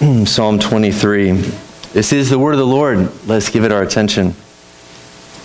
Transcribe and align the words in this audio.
Psalm 0.24 0.58
23. 0.58 1.32
This 1.92 2.10
is 2.10 2.30
the 2.30 2.38
word 2.38 2.52
of 2.52 2.58
the 2.58 2.66
Lord. 2.66 3.12
Let's 3.26 3.50
give 3.50 3.64
it 3.64 3.72
our 3.72 3.82
attention. 3.82 4.34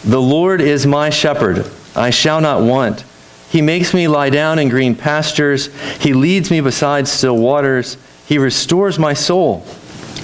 The 0.06 0.22
Lord 0.22 0.62
is 0.62 0.88
my 0.88 1.10
shepherd. 1.10 1.70
I 1.94 2.10
shall 2.10 2.40
not 2.40 2.62
want. 2.62 3.04
He 3.50 3.62
makes 3.62 3.94
me 3.94 4.08
lie 4.08 4.30
down 4.30 4.58
in 4.58 4.70
green 4.70 4.96
pastures. 4.96 5.76
He 5.98 6.14
leads 6.14 6.50
me 6.52 6.62
beside 6.62 7.10
still 7.10 7.38
waters. 7.38 7.98
He 8.28 8.38
restores 8.38 8.98
my 8.98 9.14
soul. 9.14 9.66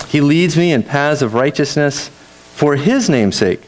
He 0.08 0.22
leads 0.22 0.56
me 0.56 0.72
in 0.72 0.84
paths 0.84 1.22
of 1.22 1.34
righteousness 1.34 2.08
for 2.54 2.78
his 2.78 3.10
name's 3.10 3.36
sake. 3.36 3.62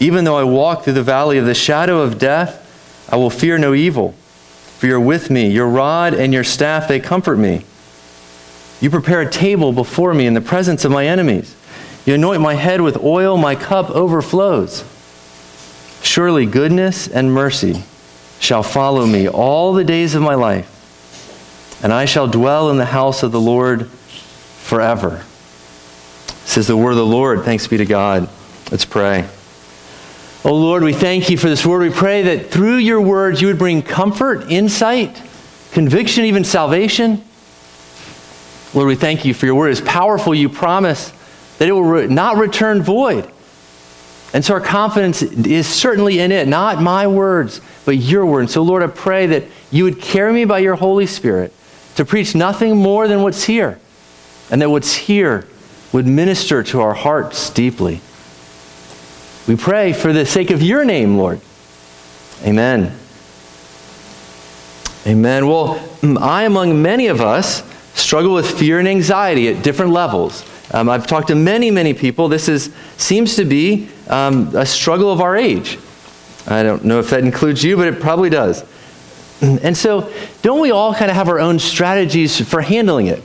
Even 0.00 0.24
though 0.24 0.36
I 0.36 0.42
walk 0.42 0.82
through 0.82 0.94
the 0.94 1.02
valley 1.04 1.38
of 1.38 1.46
the 1.46 1.54
shadow 1.54 2.00
of 2.00 2.18
death, 2.18 3.08
I 3.08 3.14
will 3.14 3.30
fear 3.30 3.56
no 3.56 3.72
evil, 3.72 4.16
for 4.78 4.88
you're 4.88 4.98
with 4.98 5.30
me. 5.30 5.48
Your 5.48 5.68
rod 5.68 6.12
and 6.12 6.34
your 6.34 6.42
staff, 6.42 6.88
they 6.88 6.98
comfort 6.98 7.36
me. 7.36 7.64
You 8.84 8.90
prepare 8.90 9.22
a 9.22 9.30
table 9.30 9.72
before 9.72 10.12
me 10.12 10.26
in 10.26 10.34
the 10.34 10.42
presence 10.42 10.84
of 10.84 10.92
my 10.92 11.06
enemies. 11.06 11.56
You 12.04 12.16
anoint 12.16 12.42
my 12.42 12.52
head 12.52 12.82
with 12.82 12.98
oil, 12.98 13.38
my 13.38 13.54
cup 13.54 13.88
overflows. 13.88 14.84
Surely 16.02 16.44
goodness 16.44 17.08
and 17.08 17.32
mercy 17.32 17.82
shall 18.40 18.62
follow 18.62 19.06
me 19.06 19.26
all 19.26 19.72
the 19.72 19.84
days 19.84 20.14
of 20.14 20.20
my 20.20 20.34
life, 20.34 21.80
and 21.82 21.94
I 21.94 22.04
shall 22.04 22.26
dwell 22.28 22.70
in 22.70 22.76
the 22.76 22.84
house 22.84 23.22
of 23.22 23.32
the 23.32 23.40
Lord 23.40 23.88
forever. 23.88 25.24
This 26.42 26.58
is 26.58 26.66
the 26.66 26.76
word 26.76 26.90
of 26.90 26.98
the 26.98 27.06
Lord. 27.06 27.42
Thanks 27.42 27.66
be 27.66 27.78
to 27.78 27.86
God. 27.86 28.28
Let's 28.70 28.84
pray. 28.84 29.26
Oh 30.44 30.54
Lord, 30.54 30.82
we 30.82 30.92
thank 30.92 31.30
you 31.30 31.38
for 31.38 31.48
this 31.48 31.64
word. 31.64 31.80
We 31.80 31.88
pray 31.88 32.20
that 32.36 32.50
through 32.50 32.76
your 32.76 33.00
words 33.00 33.40
you 33.40 33.46
would 33.46 33.56
bring 33.56 33.80
comfort, 33.80 34.50
insight, 34.50 35.22
conviction, 35.72 36.26
even 36.26 36.44
salvation. 36.44 37.24
Lord, 38.74 38.88
we 38.88 38.96
thank 38.96 39.24
you 39.24 39.32
for 39.32 39.46
your 39.46 39.54
word. 39.54 39.70
It's 39.70 39.80
powerful. 39.80 40.34
You 40.34 40.48
promise 40.48 41.12
that 41.58 41.68
it 41.68 41.72
will 41.72 41.84
re- 41.84 42.06
not 42.08 42.36
return 42.36 42.82
void. 42.82 43.30
And 44.32 44.44
so 44.44 44.54
our 44.54 44.60
confidence 44.60 45.22
is 45.22 45.68
certainly 45.68 46.18
in 46.18 46.32
it, 46.32 46.48
not 46.48 46.82
my 46.82 47.06
words, 47.06 47.60
but 47.84 47.96
your 47.96 48.26
word. 48.26 48.40
And 48.40 48.50
so, 48.50 48.62
Lord, 48.62 48.82
I 48.82 48.88
pray 48.88 49.26
that 49.26 49.44
you 49.70 49.84
would 49.84 50.00
carry 50.00 50.32
me 50.32 50.44
by 50.44 50.58
your 50.58 50.74
Holy 50.74 51.06
Spirit 51.06 51.52
to 51.94 52.04
preach 52.04 52.34
nothing 52.34 52.76
more 52.76 53.06
than 53.06 53.22
what's 53.22 53.44
here, 53.44 53.78
and 54.50 54.60
that 54.60 54.70
what's 54.70 54.94
here 54.94 55.46
would 55.92 56.06
minister 56.06 56.64
to 56.64 56.80
our 56.80 56.94
hearts 56.94 57.48
deeply. 57.50 58.00
We 59.46 59.54
pray 59.56 59.92
for 59.92 60.12
the 60.12 60.26
sake 60.26 60.50
of 60.50 60.62
your 60.62 60.84
name, 60.84 61.16
Lord. 61.16 61.40
Amen. 62.42 62.98
Amen. 65.06 65.46
Well, 65.46 65.80
I, 66.20 66.42
among 66.42 66.82
many 66.82 67.06
of 67.06 67.20
us, 67.20 67.62
struggle 67.94 68.34
with 68.34 68.58
fear 68.58 68.78
and 68.78 68.88
anxiety 68.88 69.48
at 69.48 69.62
different 69.62 69.92
levels. 69.92 70.44
Um, 70.72 70.88
I've 70.88 71.06
talked 71.06 71.28
to 71.28 71.34
many, 71.34 71.70
many 71.70 71.94
people. 71.94 72.28
This 72.28 72.48
is, 72.48 72.74
seems 72.96 73.36
to 73.36 73.44
be 73.44 73.88
um, 74.08 74.54
a 74.56 74.66
struggle 74.66 75.12
of 75.12 75.20
our 75.20 75.36
age. 75.36 75.78
I 76.46 76.62
don't 76.62 76.84
know 76.84 76.98
if 76.98 77.10
that 77.10 77.20
includes 77.20 77.62
you, 77.62 77.76
but 77.76 77.88
it 77.88 78.00
probably 78.00 78.30
does. 78.30 78.64
And 79.40 79.76
so, 79.76 80.10
don't 80.40 80.60
we 80.60 80.70
all 80.70 80.94
kind 80.94 81.10
of 81.10 81.16
have 81.16 81.28
our 81.28 81.38
own 81.38 81.58
strategies 81.58 82.40
for 82.40 82.62
handling 82.62 83.08
it? 83.08 83.22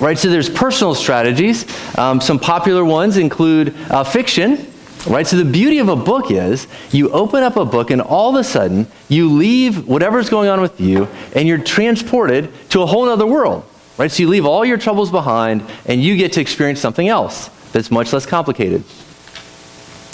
Right? 0.00 0.18
So, 0.18 0.28
there's 0.28 0.50
personal 0.50 0.94
strategies. 0.94 1.66
Um, 1.96 2.20
some 2.20 2.40
popular 2.40 2.84
ones 2.84 3.16
include 3.16 3.76
uh, 3.90 4.02
fiction. 4.02 4.72
Right? 5.06 5.26
So, 5.26 5.36
the 5.36 5.44
beauty 5.44 5.78
of 5.78 5.88
a 5.88 5.96
book 5.96 6.30
is 6.30 6.66
you 6.90 7.10
open 7.10 7.42
up 7.42 7.56
a 7.56 7.64
book, 7.64 7.90
and 7.90 8.00
all 8.00 8.30
of 8.30 8.40
a 8.40 8.44
sudden, 8.44 8.86
you 9.08 9.30
leave 9.30 9.86
whatever's 9.86 10.30
going 10.30 10.48
on 10.48 10.60
with 10.60 10.80
you, 10.80 11.08
and 11.34 11.46
you're 11.46 11.58
transported 11.58 12.50
to 12.70 12.80
a 12.80 12.86
whole 12.86 13.08
other 13.08 13.26
world. 13.26 13.64
Right? 13.98 14.10
So, 14.10 14.22
you 14.22 14.28
leave 14.28 14.46
all 14.46 14.64
your 14.64 14.78
troubles 14.78 15.10
behind, 15.10 15.62
and 15.84 16.02
you 16.02 16.16
get 16.16 16.32
to 16.34 16.40
experience 16.40 16.80
something 16.80 17.06
else 17.06 17.50
that's 17.72 17.90
much 17.90 18.12
less 18.12 18.24
complicated. 18.24 18.82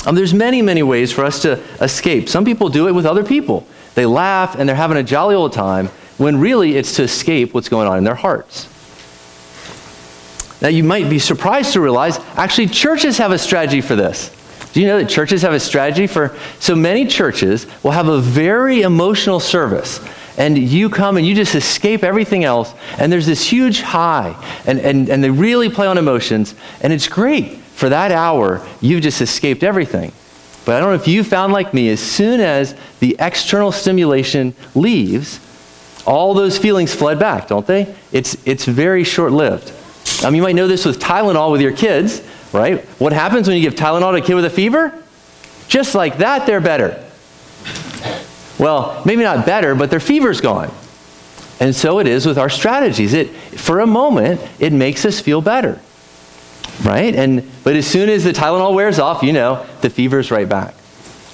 Um, 0.06 0.14
there's 0.14 0.32
many, 0.32 0.62
many 0.62 0.82
ways 0.82 1.12
for 1.12 1.24
us 1.24 1.42
to 1.42 1.62
escape. 1.82 2.28
Some 2.28 2.44
people 2.44 2.68
do 2.68 2.88
it 2.88 2.92
with 2.92 3.04
other 3.04 3.22
people. 3.22 3.66
They 3.94 4.06
laugh 4.06 4.56
and 4.58 4.68
they're 4.68 4.76
having 4.76 4.96
a 4.96 5.02
jolly 5.02 5.34
old 5.34 5.52
time 5.52 5.88
when 6.16 6.40
really 6.40 6.76
it's 6.76 6.96
to 6.96 7.02
escape 7.02 7.52
what's 7.52 7.68
going 7.68 7.86
on 7.86 7.98
in 7.98 8.04
their 8.04 8.14
hearts. 8.14 8.66
Now, 10.62 10.68
you 10.68 10.84
might 10.84 11.08
be 11.08 11.18
surprised 11.18 11.72
to 11.74 11.80
realize 11.80 12.18
actually, 12.36 12.68
churches 12.68 13.18
have 13.18 13.32
a 13.32 13.38
strategy 13.38 13.80
for 13.80 13.96
this. 13.96 14.34
Do 14.72 14.80
you 14.80 14.86
know 14.86 14.98
that 14.98 15.08
churches 15.08 15.42
have 15.42 15.52
a 15.52 15.60
strategy 15.60 16.06
for? 16.06 16.36
So 16.60 16.76
many 16.76 17.06
churches 17.06 17.66
will 17.82 17.90
have 17.90 18.08
a 18.08 18.20
very 18.20 18.82
emotional 18.82 19.40
service, 19.40 20.00
and 20.38 20.56
you 20.56 20.88
come 20.88 21.16
and 21.16 21.26
you 21.26 21.34
just 21.34 21.54
escape 21.54 22.04
everything 22.04 22.44
else, 22.44 22.72
and 22.98 23.12
there's 23.12 23.26
this 23.26 23.44
huge 23.44 23.80
high, 23.80 24.36
and, 24.66 24.78
and, 24.78 25.08
and 25.08 25.24
they 25.24 25.30
really 25.30 25.68
play 25.68 25.86
on 25.86 25.98
emotions, 25.98 26.54
and 26.82 26.92
it's 26.92 27.08
great. 27.08 27.56
For 27.56 27.88
that 27.88 28.12
hour, 28.12 28.64
you've 28.80 29.02
just 29.02 29.20
escaped 29.22 29.62
everything. 29.62 30.12
But 30.66 30.76
I 30.76 30.80
don't 30.80 30.90
know 30.90 31.02
if 31.02 31.08
you 31.08 31.24
found 31.24 31.52
like 31.52 31.72
me, 31.72 31.88
as 31.88 32.00
soon 32.00 32.40
as 32.40 32.76
the 33.00 33.16
external 33.18 33.72
stimulation 33.72 34.54
leaves, 34.74 35.40
all 36.06 36.34
those 36.34 36.58
feelings 36.58 36.94
fled 36.94 37.18
back, 37.18 37.48
don't 37.48 37.66
they? 37.66 37.94
It's, 38.12 38.36
it's 38.46 38.66
very 38.66 39.02
short 39.02 39.32
lived. 39.32 39.72
Um, 40.24 40.34
you 40.34 40.42
might 40.42 40.54
know 40.54 40.68
this 40.68 40.84
with 40.84 41.00
Tylenol 41.00 41.50
with 41.52 41.60
your 41.60 41.72
kids 41.72 42.22
right? 42.52 42.84
What 42.98 43.12
happens 43.12 43.48
when 43.48 43.56
you 43.56 43.62
give 43.62 43.74
Tylenol 43.74 44.12
to 44.12 44.22
a 44.22 44.26
kid 44.26 44.34
with 44.34 44.44
a 44.44 44.50
fever? 44.50 44.92
Just 45.68 45.94
like 45.94 46.18
that, 46.18 46.46
they're 46.46 46.60
better. 46.60 47.04
Well, 48.58 49.02
maybe 49.06 49.22
not 49.22 49.46
better, 49.46 49.74
but 49.74 49.90
their 49.90 50.00
fever's 50.00 50.40
gone. 50.40 50.70
And 51.60 51.74
so 51.74 51.98
it 51.98 52.06
is 52.06 52.26
with 52.26 52.38
our 52.38 52.50
strategies. 52.50 53.12
It, 53.12 53.28
for 53.28 53.80
a 53.80 53.86
moment, 53.86 54.40
it 54.58 54.72
makes 54.72 55.04
us 55.04 55.20
feel 55.20 55.40
better, 55.40 55.80
right? 56.82 57.14
And, 57.14 57.48
but 57.64 57.76
as 57.76 57.86
soon 57.86 58.08
as 58.08 58.24
the 58.24 58.32
Tylenol 58.32 58.74
wears 58.74 58.98
off, 58.98 59.22
you 59.22 59.32
know, 59.32 59.66
the 59.82 59.90
fever's 59.90 60.30
right 60.30 60.48
back. 60.48 60.74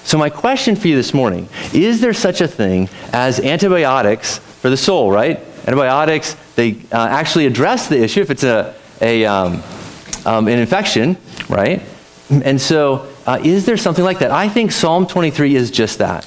So, 0.03 0.17
my 0.17 0.29
question 0.29 0.77
for 0.77 0.87
you 0.87 0.95
this 0.95 1.13
morning 1.13 1.49
is 1.73 1.99
there 1.99 2.13
such 2.13 2.39
a 2.39 2.47
thing 2.47 2.87
as 3.11 3.41
antibiotics 3.41 4.37
for 4.37 4.69
the 4.69 4.77
soul, 4.77 5.11
right? 5.11 5.37
Antibiotics, 5.65 6.37
they 6.55 6.77
uh, 6.93 7.07
actually 7.09 7.45
address 7.45 7.89
the 7.89 8.01
issue 8.01 8.21
if 8.21 8.29
it's 8.29 8.43
a, 8.43 8.73
a, 9.01 9.25
um, 9.25 9.61
um, 10.27 10.47
an 10.47 10.59
infection, 10.59 11.17
right? 11.49 11.81
And 12.29 12.59
so, 12.59 13.07
uh, 13.25 13.39
is 13.43 13.65
there 13.65 13.77
something 13.77 14.03
like 14.03 14.19
that? 14.19 14.31
I 14.31 14.49
think 14.49 14.71
Psalm 14.71 15.07
23 15.07 15.55
is 15.55 15.71
just 15.71 15.99
that. 15.99 16.25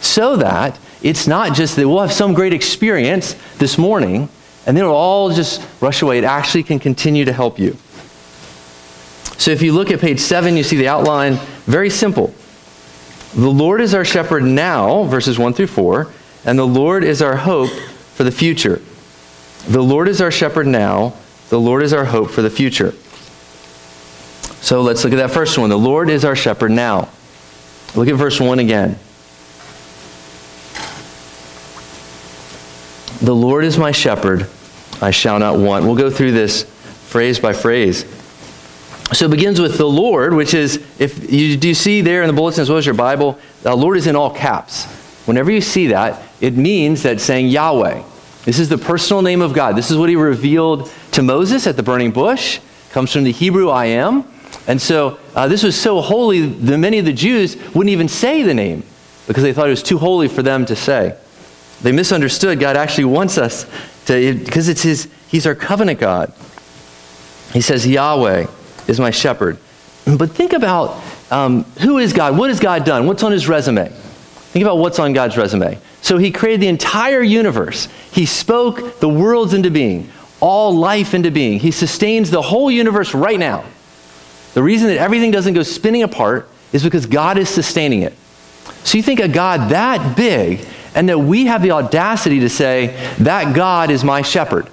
So 0.00 0.36
that 0.36 0.78
it's 1.02 1.26
not 1.26 1.54
just 1.54 1.76
that 1.76 1.86
we'll 1.86 2.00
have 2.00 2.12
some 2.12 2.32
great 2.32 2.52
experience 2.52 3.34
this 3.58 3.76
morning 3.76 4.28
and 4.66 4.76
then 4.76 4.84
it'll 4.84 4.96
all 4.96 5.30
just 5.30 5.66
rush 5.80 6.02
away. 6.02 6.18
It 6.18 6.24
actually 6.24 6.62
can 6.62 6.78
continue 6.78 7.24
to 7.24 7.32
help 7.32 7.58
you. 7.58 7.76
So, 9.38 9.50
if 9.50 9.60
you 9.60 9.72
look 9.72 9.90
at 9.90 10.00
page 10.00 10.20
7, 10.20 10.56
you 10.56 10.62
see 10.62 10.76
the 10.76 10.88
outline. 10.88 11.34
Very 11.66 11.90
simple. 11.90 12.32
The 13.34 13.50
Lord 13.50 13.80
is 13.80 13.92
our 13.94 14.04
shepherd 14.04 14.44
now, 14.44 15.04
verses 15.04 15.38
1 15.38 15.54
through 15.54 15.66
4, 15.66 16.12
and 16.44 16.58
the 16.58 16.66
Lord 16.66 17.02
is 17.02 17.20
our 17.20 17.36
hope 17.36 17.70
for 17.70 18.24
the 18.24 18.30
future. 18.30 18.80
The 19.66 19.82
Lord 19.82 20.06
is 20.06 20.20
our 20.20 20.30
shepherd 20.30 20.66
now, 20.66 21.14
the 21.52 21.60
Lord 21.60 21.82
is 21.82 21.92
our 21.92 22.06
hope 22.06 22.30
for 22.30 22.40
the 22.40 22.48
future. 22.48 22.92
So 24.62 24.80
let's 24.80 25.04
look 25.04 25.12
at 25.12 25.16
that 25.16 25.32
first 25.32 25.58
one. 25.58 25.68
The 25.68 25.76
Lord 25.76 26.08
is 26.08 26.24
our 26.24 26.34
shepherd 26.34 26.70
now. 26.70 27.10
Look 27.94 28.08
at 28.08 28.14
verse 28.14 28.40
1 28.40 28.58
again. 28.58 28.98
The 33.20 33.34
Lord 33.34 33.64
is 33.66 33.76
my 33.76 33.92
shepherd, 33.92 34.48
I 35.02 35.10
shall 35.10 35.38
not 35.38 35.58
want. 35.58 35.84
We'll 35.84 35.94
go 35.94 36.08
through 36.08 36.32
this 36.32 36.62
phrase 36.62 37.38
by 37.38 37.52
phrase. 37.52 38.06
So 39.12 39.26
it 39.26 39.30
begins 39.30 39.60
with 39.60 39.76
the 39.76 39.84
Lord, 39.84 40.32
which 40.32 40.54
is, 40.54 40.76
if 40.98 41.30
you 41.30 41.58
do 41.58 41.68
you 41.68 41.74
see 41.74 42.00
there 42.00 42.22
in 42.22 42.28
the 42.28 42.32
bulletin 42.32 42.62
as 42.62 42.70
well 42.70 42.78
as 42.78 42.86
your 42.86 42.94
Bible, 42.94 43.38
the 43.60 43.76
Lord 43.76 43.98
is 43.98 44.06
in 44.06 44.16
all 44.16 44.30
caps. 44.30 44.86
Whenever 45.26 45.50
you 45.50 45.60
see 45.60 45.88
that, 45.88 46.22
it 46.40 46.56
means 46.56 47.02
that 47.02 47.20
saying 47.20 47.48
Yahweh. 47.48 48.04
This 48.44 48.58
is 48.58 48.68
the 48.68 48.78
personal 48.78 49.22
name 49.22 49.40
of 49.40 49.52
God. 49.52 49.76
This 49.76 49.90
is 49.90 49.96
what 49.96 50.08
he 50.08 50.16
revealed 50.16 50.90
to 51.12 51.22
Moses 51.22 51.66
at 51.66 51.76
the 51.76 51.82
burning 51.82 52.10
bush. 52.10 52.60
Comes 52.90 53.12
from 53.12 53.24
the 53.24 53.32
Hebrew 53.32 53.68
I 53.68 53.86
am. 53.86 54.24
And 54.66 54.80
so 54.80 55.18
uh, 55.34 55.48
this 55.48 55.62
was 55.62 55.80
so 55.80 56.00
holy 56.00 56.46
that 56.46 56.78
many 56.78 56.98
of 56.98 57.04
the 57.04 57.12
Jews 57.12 57.56
wouldn't 57.74 57.90
even 57.90 58.08
say 58.08 58.42
the 58.42 58.54
name 58.54 58.82
because 59.26 59.42
they 59.42 59.52
thought 59.52 59.66
it 59.66 59.70
was 59.70 59.82
too 59.82 59.98
holy 59.98 60.28
for 60.28 60.42
them 60.42 60.66
to 60.66 60.76
say. 60.76 61.16
They 61.82 61.92
misunderstood 61.92 62.60
God 62.60 62.76
actually 62.76 63.06
wants 63.06 63.38
us 63.38 63.66
to, 64.06 64.38
because 64.38 64.68
it's 64.68 64.82
his, 64.82 65.08
he's 65.28 65.46
our 65.46 65.54
covenant 65.54 66.00
God. 66.00 66.32
He 67.52 67.60
says, 67.60 67.86
Yahweh 67.86 68.46
is 68.88 69.00
my 69.00 69.10
shepherd. 69.10 69.58
But 70.04 70.30
think 70.32 70.52
about 70.52 71.02
um, 71.30 71.64
who 71.80 71.98
is 71.98 72.12
God? 72.12 72.36
What 72.36 72.50
has 72.50 72.60
God 72.60 72.84
done? 72.84 73.06
What's 73.06 73.22
on 73.22 73.32
his 73.32 73.48
resume? 73.48 73.88
Think 73.88 74.64
about 74.64 74.78
what's 74.78 74.98
on 74.98 75.12
God's 75.12 75.36
resume. 75.36 75.78
So 76.02 76.18
he 76.18 76.30
created 76.30 76.60
the 76.60 76.68
entire 76.68 77.22
universe. 77.22 77.88
He 78.10 78.26
spoke 78.26 79.00
the 79.00 79.08
worlds 79.08 79.54
into 79.54 79.70
being, 79.70 80.10
all 80.40 80.76
life 80.76 81.14
into 81.14 81.30
being. 81.30 81.60
He 81.60 81.70
sustains 81.70 82.30
the 82.30 82.42
whole 82.42 82.70
universe 82.70 83.14
right 83.14 83.38
now. 83.38 83.64
The 84.54 84.62
reason 84.62 84.88
that 84.88 84.98
everything 84.98 85.30
doesn't 85.30 85.54
go 85.54 85.62
spinning 85.62 86.02
apart 86.02 86.48
is 86.72 86.82
because 86.82 87.06
God 87.06 87.38
is 87.38 87.48
sustaining 87.48 88.02
it. 88.02 88.14
So 88.84 88.98
you 88.98 89.02
think 89.02 89.20
a 89.20 89.28
God 89.28 89.70
that 89.70 90.16
big, 90.16 90.66
and 90.94 91.08
that 91.08 91.18
we 91.18 91.46
have 91.46 91.62
the 91.62 91.70
audacity 91.70 92.40
to 92.40 92.48
say, 92.48 92.88
that 93.20 93.54
God 93.54 93.90
is 93.90 94.04
my 94.04 94.22
shepherd. 94.22 94.68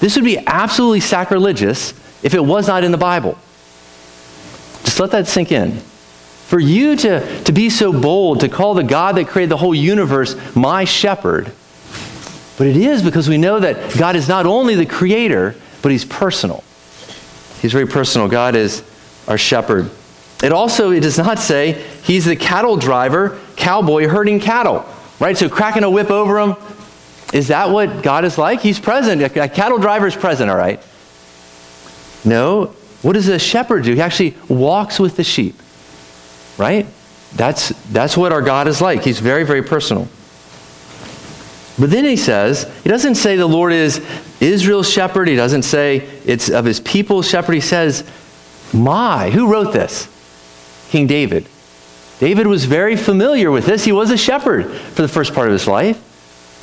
This 0.00 0.16
would 0.16 0.24
be 0.24 0.38
absolutely 0.46 1.00
sacrilegious 1.00 1.94
if 2.22 2.34
it 2.34 2.44
was 2.44 2.68
not 2.68 2.84
in 2.84 2.92
the 2.92 2.98
Bible. 2.98 3.38
Just 4.84 5.00
let 5.00 5.10
that 5.12 5.26
sink 5.26 5.50
in. 5.50 5.80
For 6.50 6.58
you 6.58 6.96
to, 6.96 7.44
to 7.44 7.52
be 7.52 7.70
so 7.70 7.92
bold 7.92 8.40
to 8.40 8.48
call 8.48 8.74
the 8.74 8.82
God 8.82 9.14
that 9.14 9.28
created 9.28 9.50
the 9.50 9.56
whole 9.56 9.72
universe 9.72 10.34
my 10.56 10.84
shepherd, 10.84 11.52
but 12.58 12.66
it 12.66 12.76
is 12.76 13.04
because 13.04 13.28
we 13.28 13.38
know 13.38 13.60
that 13.60 13.96
God 13.96 14.16
is 14.16 14.28
not 14.28 14.46
only 14.46 14.74
the 14.74 14.84
creator, 14.84 15.54
but 15.80 15.92
he's 15.92 16.04
personal. 16.04 16.64
He's 17.62 17.70
very 17.70 17.86
personal. 17.86 18.26
God 18.26 18.56
is 18.56 18.82
our 19.28 19.38
shepherd. 19.38 19.92
It 20.42 20.50
also 20.50 20.90
it 20.90 21.04
does 21.04 21.18
not 21.18 21.38
say 21.38 21.86
he's 22.02 22.24
the 22.24 22.34
cattle 22.34 22.76
driver, 22.76 23.38
cowboy 23.54 24.08
herding 24.08 24.40
cattle, 24.40 24.84
right? 25.20 25.38
So 25.38 25.48
cracking 25.48 25.84
a 25.84 25.90
whip 25.90 26.10
over 26.10 26.40
him. 26.40 26.56
Is 27.32 27.46
that 27.46 27.70
what 27.70 28.02
God 28.02 28.24
is 28.24 28.38
like? 28.38 28.60
He's 28.60 28.80
present. 28.80 29.22
A 29.22 29.48
cattle 29.48 29.78
driver 29.78 30.08
is 30.08 30.16
present, 30.16 30.50
all 30.50 30.56
right? 30.56 30.82
No. 32.24 32.74
What 33.02 33.12
does 33.12 33.28
a 33.28 33.38
shepherd 33.38 33.84
do? 33.84 33.94
He 33.94 34.00
actually 34.00 34.34
walks 34.48 34.98
with 34.98 35.14
the 35.14 35.22
sheep, 35.22 35.54
right? 36.58 36.86
That's, 37.34 37.68
that's 37.90 38.16
what 38.16 38.32
our 38.32 38.42
God 38.42 38.68
is 38.68 38.80
like. 38.80 39.02
He's 39.02 39.20
very, 39.20 39.44
very 39.44 39.62
personal. 39.62 40.08
But 41.78 41.90
then 41.90 42.04
he 42.04 42.16
says, 42.16 42.70
he 42.82 42.90
doesn't 42.90 43.14
say 43.14 43.36
the 43.36 43.46
Lord 43.46 43.72
is 43.72 44.04
Israel's 44.40 44.90
shepherd. 44.90 45.28
He 45.28 45.36
doesn't 45.36 45.62
say 45.62 45.98
it's 46.26 46.50
of 46.50 46.64
his 46.64 46.80
people's 46.80 47.28
shepherd. 47.28 47.54
He 47.54 47.60
says, 47.60 48.08
my. 48.74 49.30
Who 49.30 49.50
wrote 49.50 49.72
this? 49.72 50.08
King 50.90 51.06
David. 51.06 51.48
David 52.18 52.46
was 52.46 52.66
very 52.66 52.96
familiar 52.96 53.50
with 53.50 53.64
this. 53.64 53.84
He 53.84 53.92
was 53.92 54.10
a 54.10 54.16
shepherd 54.16 54.70
for 54.70 55.02
the 55.02 55.08
first 55.08 55.34
part 55.34 55.46
of 55.46 55.52
his 55.52 55.66
life. 55.66 56.06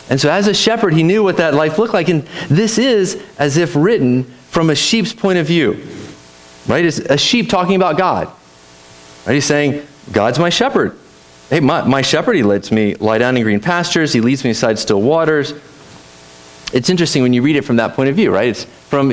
And 0.10 0.22
so, 0.22 0.30
as 0.30 0.48
a 0.48 0.54
shepherd, 0.54 0.94
he 0.94 1.04
knew 1.04 1.24
what 1.24 1.38
that 1.38 1.54
life 1.54 1.78
looked 1.78 1.94
like. 1.94 2.10
And 2.10 2.24
this 2.48 2.78
is 2.78 3.22
as 3.40 3.58
if 3.58 3.76
written 3.76 4.24
from 4.50 4.70
a 4.70 4.76
sheep's 4.76 5.14
point 5.14 5.40
of 5.40 5.48
view. 5.48 5.84
Right? 6.68 6.86
It's 6.86 7.00
a 7.00 7.18
sheep 7.18 7.50
talking 7.50 7.76
about 7.76 7.98
God. 7.98 8.32
Right? 9.28 9.34
He's 9.34 9.46
saying, 9.46 9.86
God's 10.12 10.40
my 10.40 10.50
shepherd. 10.50 10.98
Hey, 11.50 11.60
my, 11.60 11.84
my 11.84 12.02
shepherd, 12.02 12.36
he 12.36 12.44
lets 12.44 12.72
me 12.72 12.96
lie 12.96 13.18
down 13.18 13.36
in 13.36 13.44
green 13.44 13.60
pastures. 13.60 14.14
He 14.14 14.22
leads 14.22 14.44
me 14.44 14.52
beside 14.52 14.80
still 14.80 15.02
waters. 15.02 15.54
It's 16.74 16.90
interesting 16.90 17.24
when 17.24 17.34
you 17.34 17.42
read 17.42 17.58
it 17.58 17.64
from 17.64 17.76
that 17.76 17.94
point 17.94 18.10
of 18.10 18.16
view, 18.16 18.34
right? 18.34 18.50
It's 18.50 18.64
from 18.64 19.12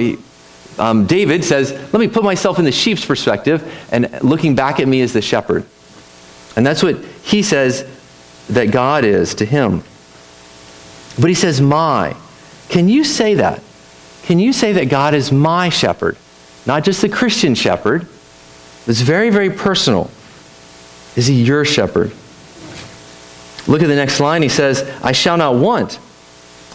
um, 0.78 1.06
David 1.06 1.44
says, 1.44 1.72
Let 1.92 2.00
me 2.00 2.08
put 2.08 2.24
myself 2.24 2.58
in 2.58 2.64
the 2.64 2.72
sheep's 2.72 3.04
perspective, 3.04 3.88
and 3.92 4.22
looking 4.22 4.54
back 4.54 4.80
at 4.80 4.88
me 4.88 5.00
as 5.00 5.12
the 5.12 5.22
shepherd. 5.22 5.64
And 6.56 6.64
that's 6.64 6.82
what 6.82 6.96
he 7.22 7.42
says 7.42 7.84
that 8.48 8.70
God 8.70 9.04
is 9.04 9.34
to 9.36 9.44
him. 9.44 9.82
But 11.20 11.28
he 11.28 11.34
says, 11.34 11.60
My. 11.60 12.16
Can 12.68 12.88
you 12.88 13.04
say 13.04 13.34
that? 13.34 13.62
Can 14.22 14.38
you 14.38 14.52
say 14.52 14.72
that 14.72 14.88
God 14.88 15.14
is 15.14 15.30
my 15.30 15.68
shepherd? 15.68 16.16
Not 16.66 16.82
just 16.82 17.02
the 17.02 17.08
Christian 17.08 17.54
shepherd. 17.54 18.08
It's 18.86 19.00
very, 19.00 19.30
very 19.30 19.50
personal. 19.50 20.10
Is 21.16 21.26
he 21.26 21.42
your 21.42 21.64
shepherd? 21.64 22.12
Look 23.66 23.82
at 23.82 23.88
the 23.88 23.96
next 23.96 24.20
line. 24.20 24.42
He 24.42 24.48
says, 24.48 24.82
I 25.02 25.12
shall 25.12 25.36
not 25.36 25.54
want. 25.54 25.98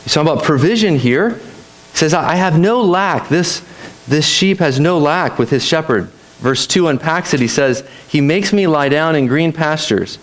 He's 0.04 0.14
talking 0.14 0.32
about 0.32 0.44
provision 0.44 0.96
here. 0.96 1.32
He 1.32 1.98
says, 1.98 2.14
I 2.14 2.36
have 2.36 2.58
no 2.58 2.82
lack. 2.82 3.30
This, 3.30 3.64
this 4.08 4.26
sheep 4.26 4.60
has 4.60 4.80
no 4.80 4.98
lack 4.98 5.38
with 5.38 5.50
his 5.50 5.64
shepherd. 5.64 6.06
Verse 6.40 6.66
2 6.66 6.88
unpacks 6.88 7.34
it. 7.34 7.42
He 7.42 7.48
says, 7.48 7.88
He 8.08 8.22
makes 8.22 8.54
me 8.54 8.66
lie 8.66 8.90
down 8.90 9.16
in 9.16 9.28
green 9.28 9.52
pastures. 9.52 10.18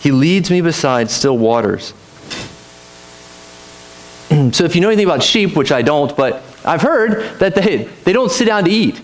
He 0.00 0.10
leads 0.10 0.50
me 0.50 0.60
beside 0.60 1.10
still 1.10 1.36
waters. 1.36 1.92
so 4.52 4.64
if 4.64 4.74
you 4.74 4.80
know 4.80 4.88
anything 4.88 5.06
about 5.06 5.22
sheep, 5.22 5.54
which 5.56 5.70
I 5.70 5.82
don't, 5.82 6.16
but 6.16 6.42
I've 6.64 6.82
heard 6.82 7.38
that 7.38 7.54
they, 7.54 7.84
they 8.04 8.12
don't 8.12 8.30
sit 8.30 8.46
down 8.46 8.64
to 8.64 8.70
eat. 8.70 9.00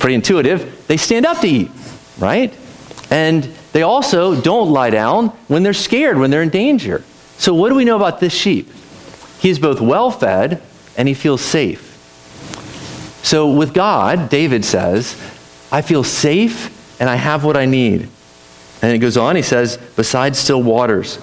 Pretty 0.00 0.16
intuitive. 0.16 0.86
They 0.88 0.96
stand 0.96 1.26
up 1.26 1.38
to 1.42 1.46
eat, 1.46 1.70
right? 2.18 2.52
And 3.10 3.44
they 3.72 3.82
also 3.82 4.40
don't 4.40 4.70
lie 4.70 4.90
down 4.90 5.28
when 5.46 5.62
they're 5.62 5.72
scared, 5.72 6.18
when 6.18 6.30
they're 6.30 6.42
in 6.42 6.48
danger. 6.48 7.04
So 7.36 7.54
what 7.54 7.68
do 7.68 7.76
we 7.76 7.84
know 7.84 7.96
about 7.96 8.18
this 8.18 8.32
sheep? 8.32 8.68
He 9.38 9.50
is 9.50 9.58
both 9.58 9.80
well 9.80 10.10
fed 10.10 10.60
and 10.96 11.06
he 11.06 11.14
feels 11.14 11.40
safe. 11.40 11.86
So 13.22 13.52
with 13.52 13.72
God, 13.72 14.28
David 14.28 14.64
says, 14.64 15.14
I 15.70 15.82
feel 15.82 16.02
safe 16.02 17.00
and 17.00 17.08
I 17.08 17.16
have 17.16 17.44
what 17.44 17.56
I 17.56 17.66
need. 17.66 18.08
And 18.82 18.92
it 18.92 18.98
goes 18.98 19.16
on, 19.16 19.36
he 19.36 19.42
says, 19.42 19.76
besides 19.96 20.38
still 20.38 20.62
waters. 20.62 21.18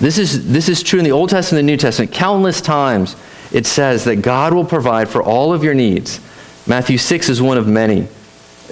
This 0.00 0.16
is, 0.16 0.52
this 0.52 0.68
is 0.68 0.82
true 0.82 1.00
in 1.00 1.04
the 1.04 1.12
Old 1.12 1.30
Testament 1.30 1.60
and 1.60 1.68
the 1.68 1.72
New 1.72 1.76
Testament. 1.76 2.12
Countless 2.12 2.60
times 2.60 3.16
it 3.50 3.66
says 3.66 4.04
that 4.04 4.16
God 4.16 4.54
will 4.54 4.64
provide 4.64 5.08
for 5.08 5.22
all 5.22 5.52
of 5.52 5.64
your 5.64 5.74
needs. 5.74 6.20
Matthew 6.68 6.98
6 6.98 7.30
is 7.30 7.40
one 7.40 7.56
of 7.56 7.66
many. 7.66 8.06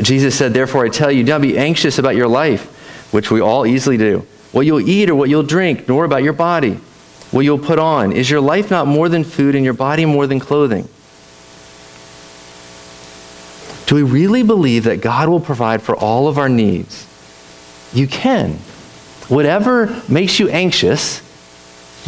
Jesus 0.02 0.36
said, 0.36 0.52
Therefore 0.52 0.84
I 0.84 0.90
tell 0.90 1.10
you, 1.10 1.24
don't 1.24 1.40
be 1.40 1.56
anxious 1.56 1.98
about 1.98 2.14
your 2.14 2.28
life, 2.28 3.12
which 3.12 3.30
we 3.30 3.40
all 3.40 3.66
easily 3.66 3.96
do, 3.96 4.26
what 4.52 4.66
you'll 4.66 4.86
eat 4.86 5.08
or 5.08 5.14
what 5.14 5.30
you'll 5.30 5.42
drink, 5.42 5.88
nor 5.88 6.04
about 6.04 6.22
your 6.22 6.34
body, 6.34 6.74
what 7.30 7.40
you'll 7.46 7.58
put 7.58 7.78
on. 7.78 8.12
Is 8.12 8.28
your 8.28 8.42
life 8.42 8.70
not 8.70 8.86
more 8.86 9.08
than 9.08 9.24
food 9.24 9.54
and 9.54 9.64
your 9.64 9.74
body 9.74 10.04
more 10.04 10.26
than 10.26 10.38
clothing? 10.38 10.86
Do 13.86 13.94
we 13.94 14.02
really 14.02 14.42
believe 14.42 14.84
that 14.84 15.00
God 15.00 15.28
will 15.28 15.40
provide 15.40 15.80
for 15.80 15.96
all 15.96 16.28
of 16.28 16.38
our 16.38 16.48
needs? 16.48 17.06
You 17.94 18.06
can. 18.06 18.58
Whatever 19.28 20.02
makes 20.08 20.38
you 20.38 20.48
anxious, 20.50 21.22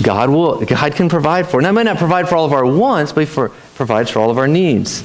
God 0.02 0.28
will 0.28 0.64
God 0.64 0.94
can 0.94 1.08
provide 1.08 1.48
for. 1.48 1.62
Now, 1.62 1.68
I 1.68 1.72
might 1.72 1.84
not 1.84 1.96
provide 1.96 2.28
for 2.28 2.36
all 2.36 2.44
of 2.44 2.52
our 2.52 2.66
wants, 2.66 3.12
but 3.12 3.26
he 3.26 3.48
provides 3.74 4.10
for 4.10 4.18
all 4.18 4.30
of 4.30 4.38
our 4.38 4.48
needs. 4.48 5.02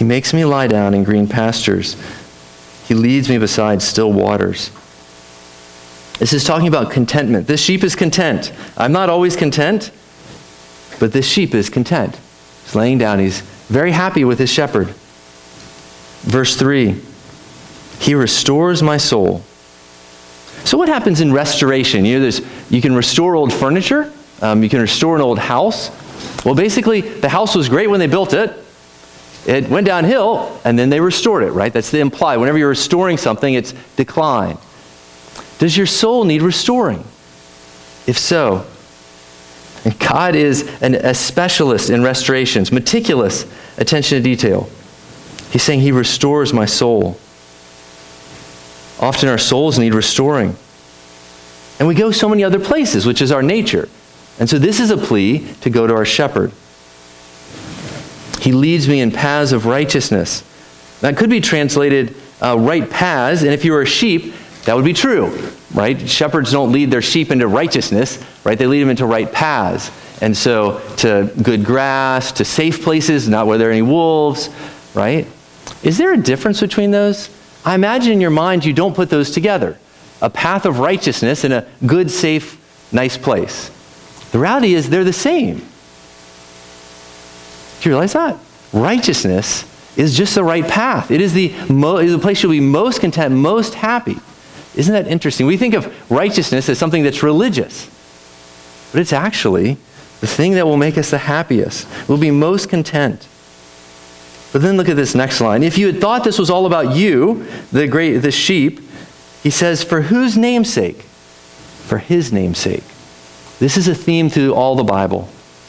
He 0.00 0.06
makes 0.06 0.32
me 0.32 0.46
lie 0.46 0.66
down 0.66 0.94
in 0.94 1.04
green 1.04 1.28
pastures. 1.28 1.94
He 2.88 2.94
leads 2.94 3.28
me 3.28 3.36
beside 3.36 3.82
still 3.82 4.10
waters. 4.10 4.70
This 6.18 6.32
is 6.32 6.42
talking 6.42 6.68
about 6.68 6.90
contentment. 6.90 7.46
This 7.46 7.60
sheep 7.60 7.84
is 7.84 7.94
content. 7.94 8.50
I'm 8.78 8.92
not 8.92 9.10
always 9.10 9.36
content, 9.36 9.90
but 11.00 11.12
this 11.12 11.28
sheep 11.28 11.54
is 11.54 11.68
content. 11.68 12.18
He's 12.64 12.74
laying 12.74 12.96
down. 12.96 13.18
He's 13.18 13.42
very 13.68 13.92
happy 13.92 14.24
with 14.24 14.38
his 14.38 14.48
shepherd. 14.48 14.88
Verse 16.22 16.56
3 16.56 16.98
He 17.98 18.14
restores 18.14 18.82
my 18.82 18.96
soul. 18.96 19.42
So, 20.64 20.78
what 20.78 20.88
happens 20.88 21.20
in 21.20 21.30
restoration? 21.30 22.06
You 22.06 22.20
know, 22.20 22.38
you 22.70 22.80
can 22.80 22.94
restore 22.94 23.36
old 23.36 23.52
furniture, 23.52 24.10
um, 24.40 24.62
you 24.62 24.70
can 24.70 24.80
restore 24.80 25.14
an 25.14 25.20
old 25.20 25.38
house. 25.38 25.90
Well, 26.42 26.54
basically, 26.54 27.02
the 27.02 27.28
house 27.28 27.54
was 27.54 27.68
great 27.68 27.90
when 27.90 28.00
they 28.00 28.06
built 28.06 28.32
it. 28.32 28.59
It 29.46 29.68
went 29.68 29.86
downhill, 29.86 30.60
and 30.64 30.78
then 30.78 30.90
they 30.90 31.00
restored 31.00 31.42
it, 31.42 31.52
right? 31.52 31.72
That's 31.72 31.90
the 31.90 32.00
imply. 32.00 32.36
Whenever 32.36 32.58
you're 32.58 32.68
restoring 32.68 33.16
something, 33.16 33.54
it's 33.54 33.72
decline. 33.96 34.58
Does 35.58 35.76
your 35.76 35.86
soul 35.86 36.24
need 36.24 36.42
restoring? 36.42 37.04
If 38.06 38.18
so, 38.18 38.66
and 39.84 39.98
God 39.98 40.34
is 40.34 40.68
an, 40.82 40.94
a 40.94 41.14
specialist 41.14 41.90
in 41.90 42.02
restorations, 42.02 42.70
meticulous 42.70 43.50
attention 43.78 44.18
to 44.18 44.22
detail. 44.22 44.68
He's 45.50 45.62
saying 45.62 45.80
He 45.80 45.92
restores 45.92 46.52
my 46.52 46.66
soul. 46.66 47.18
Often 49.00 49.30
our 49.30 49.38
souls 49.38 49.78
need 49.78 49.94
restoring. 49.94 50.56
And 51.78 51.88
we 51.88 51.94
go 51.94 52.10
so 52.10 52.28
many 52.28 52.44
other 52.44 52.60
places, 52.60 53.06
which 53.06 53.22
is 53.22 53.32
our 53.32 53.42
nature. 53.42 53.88
And 54.38 54.48
so 54.48 54.58
this 54.58 54.80
is 54.80 54.90
a 54.90 54.98
plea 54.98 55.46
to 55.62 55.70
go 55.70 55.86
to 55.86 55.94
our 55.94 56.04
shepherd. 56.04 56.52
He 58.40 58.52
leads 58.52 58.88
me 58.88 59.00
in 59.00 59.10
paths 59.10 59.52
of 59.52 59.66
righteousness. 59.66 60.42
That 61.00 61.16
could 61.18 61.28
be 61.28 61.42
translated 61.42 62.16
uh, 62.40 62.58
right 62.58 62.88
paths, 62.88 63.42
and 63.42 63.52
if 63.52 63.66
you 63.66 63.72
were 63.72 63.82
a 63.82 63.86
sheep, 63.86 64.34
that 64.64 64.74
would 64.74 64.84
be 64.84 64.94
true, 64.94 65.26
right? 65.74 66.08
Shepherds 66.08 66.50
don't 66.50 66.72
lead 66.72 66.90
their 66.90 67.02
sheep 67.02 67.30
into 67.30 67.46
righteousness, 67.46 68.24
right? 68.44 68.56
They 68.58 68.66
lead 68.66 68.80
them 68.80 68.88
into 68.88 69.04
right 69.04 69.30
paths. 69.30 69.90
And 70.22 70.34
so 70.34 70.80
to 70.98 71.30
good 71.42 71.64
grass, 71.64 72.32
to 72.32 72.44
safe 72.46 72.82
places, 72.82 73.28
not 73.28 73.46
where 73.46 73.58
there 73.58 73.68
are 73.68 73.72
any 73.72 73.82
wolves, 73.82 74.48
right? 74.94 75.26
Is 75.82 75.98
there 75.98 76.12
a 76.14 76.18
difference 76.18 76.60
between 76.60 76.90
those? 76.90 77.28
I 77.64 77.74
imagine 77.74 78.12
in 78.12 78.20
your 78.22 78.30
mind 78.30 78.64
you 78.64 78.72
don't 78.72 78.94
put 78.94 79.10
those 79.10 79.30
together. 79.30 79.78
A 80.22 80.30
path 80.30 80.64
of 80.64 80.78
righteousness 80.78 81.44
and 81.44 81.52
a 81.52 81.66
good, 81.84 82.10
safe, 82.10 82.58
nice 82.90 83.18
place. 83.18 83.70
The 84.32 84.38
reality 84.38 84.74
is 84.74 84.88
they're 84.88 85.04
the 85.04 85.12
same. 85.12 85.66
Do 87.80 87.88
you 87.88 87.94
realize 87.94 88.12
that? 88.12 88.38
Righteousness 88.72 89.64
is 89.96 90.16
just 90.16 90.34
the 90.34 90.44
right 90.44 90.66
path. 90.66 91.10
It 91.10 91.20
is 91.20 91.32
the, 91.32 91.54
mo- 91.68 91.96
is 91.98 92.12
the 92.12 92.18
place 92.18 92.42
you'll 92.42 92.52
be 92.52 92.60
most 92.60 93.00
content, 93.00 93.34
most 93.34 93.74
happy. 93.74 94.16
Isn't 94.76 94.94
that 94.94 95.08
interesting? 95.08 95.46
We 95.46 95.56
think 95.56 95.74
of 95.74 96.10
righteousness 96.10 96.68
as 96.68 96.78
something 96.78 97.02
that's 97.02 97.22
religious, 97.22 97.90
but 98.92 99.00
it's 99.00 99.12
actually 99.12 99.78
the 100.20 100.26
thing 100.26 100.52
that 100.52 100.66
will 100.66 100.76
make 100.76 100.96
us 100.96 101.10
the 101.10 101.18
happiest. 101.18 101.88
We'll 102.08 102.18
be 102.18 102.30
most 102.30 102.68
content. 102.68 103.26
But 104.52 104.62
then 104.62 104.76
look 104.76 104.88
at 104.88 104.96
this 104.96 105.14
next 105.14 105.40
line. 105.40 105.62
If 105.62 105.78
you 105.78 105.86
had 105.86 106.00
thought 106.00 106.24
this 106.24 106.38
was 106.38 106.50
all 106.50 106.66
about 106.66 106.94
you, 106.94 107.46
the 107.72 107.86
great 107.86 108.18
the 108.18 108.30
sheep, 108.30 108.80
he 109.42 109.50
says, 109.50 109.82
for 109.82 110.02
whose 110.02 110.36
namesake? 110.36 111.02
For 111.02 111.98
his 111.98 112.32
namesake. 112.32 112.84
This 113.58 113.76
is 113.76 113.88
a 113.88 113.94
theme 113.94 114.28
through 114.28 114.54
all 114.54 114.76
the 114.76 114.84
Bible. 114.84 115.28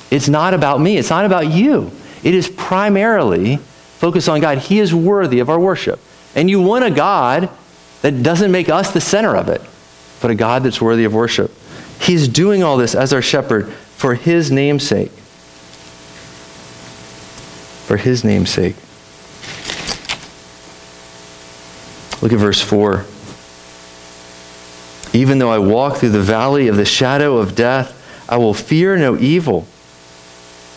It's 0.09 0.27
not 0.27 0.53
about 0.53 0.81
me, 0.81 0.97
it's 0.97 1.09
not 1.09 1.25
about 1.25 1.47
you. 1.47 1.91
It 2.23 2.33
is 2.33 2.49
primarily 2.49 3.57
focused 3.57 4.29
on 4.29 4.39
God. 4.41 4.59
He 4.59 4.79
is 4.79 4.93
worthy 4.93 5.39
of 5.39 5.49
our 5.49 5.59
worship. 5.59 5.99
And 6.35 6.49
you 6.49 6.61
want 6.61 6.85
a 6.85 6.91
God 6.91 7.49
that 8.01 8.23
doesn't 8.23 8.51
make 8.51 8.69
us 8.69 8.91
the 8.91 9.01
center 9.01 9.35
of 9.35 9.49
it, 9.49 9.61
but 10.21 10.31
a 10.31 10.35
God 10.35 10.63
that's 10.63 10.81
worthy 10.81 11.03
of 11.03 11.13
worship. 11.13 11.51
He's 11.99 12.27
doing 12.27 12.63
all 12.63 12.77
this 12.77 12.95
as 12.95 13.13
our 13.13 13.21
shepherd 13.21 13.71
for 13.71 14.15
his 14.15 14.51
name's 14.51 14.87
sake. 14.87 15.11
For 17.85 17.97
his 17.97 18.23
name's 18.23 18.49
sake. 18.49 18.75
Look 22.21 22.33
at 22.33 22.39
verse 22.39 22.61
4. 22.61 23.05
Even 25.13 25.39
though 25.39 25.51
I 25.51 25.59
walk 25.59 25.97
through 25.97 26.09
the 26.09 26.21
valley 26.21 26.67
of 26.67 26.77
the 26.77 26.85
shadow 26.85 27.37
of 27.37 27.55
death, 27.55 27.97
I 28.29 28.37
will 28.37 28.53
fear 28.53 28.95
no 28.95 29.17
evil. 29.17 29.63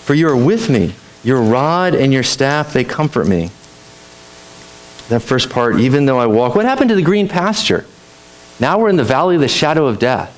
For 0.04 0.14
you 0.14 0.28
are 0.28 0.36
with 0.36 0.68
me. 0.68 0.94
Your 1.24 1.40
rod 1.40 1.94
and 1.94 2.12
your 2.12 2.22
staff, 2.22 2.72
they 2.72 2.84
comfort 2.84 3.26
me. 3.26 3.50
That 5.08 5.20
first 5.20 5.50
part, 5.50 5.80
even 5.80 6.06
though 6.06 6.18
I 6.18 6.26
walk. 6.26 6.54
What 6.54 6.64
happened 6.64 6.90
to 6.90 6.94
the 6.94 7.02
green 7.02 7.28
pasture? 7.28 7.86
Now 8.60 8.78
we're 8.78 8.90
in 8.90 8.96
the 8.96 9.04
valley 9.04 9.34
of 9.34 9.40
the 9.40 9.48
shadow 9.48 9.86
of 9.86 9.98
death. 9.98 10.30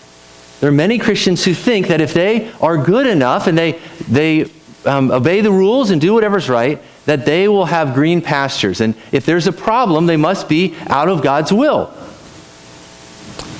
There 0.61 0.71
are 0.71 0.73
many 0.73 0.99
Christians 0.99 1.45
who 1.45 1.52
think 1.55 1.88
that 1.88 2.00
if 2.00 2.14
they 2.14 2.50
are 2.61 2.78
good 2.78 3.07
enough 3.07 3.47
and 3.47 3.59
they, 3.59 3.73
they 4.09 4.50
um, 4.87 5.11
obey 5.11 5.40
the 5.40 5.52
rules 5.52 5.90
and 5.90 6.00
do 6.00 6.14
whatever's 6.14 6.49
right, 6.49 6.81
that 7.05 7.26
they 7.26 7.47
will 7.47 7.66
have 7.66 7.95
green 7.95 8.23
pastures. 8.23 8.81
And 8.81 8.95
if 9.12 9.26
there's 9.26 9.47
a 9.47 9.52
problem, 9.52 10.07
they 10.07 10.16
must 10.16 10.49
be 10.49 10.75
out 10.87 11.09
of 11.09 11.23
God's 11.23 11.52
will. 11.52 11.93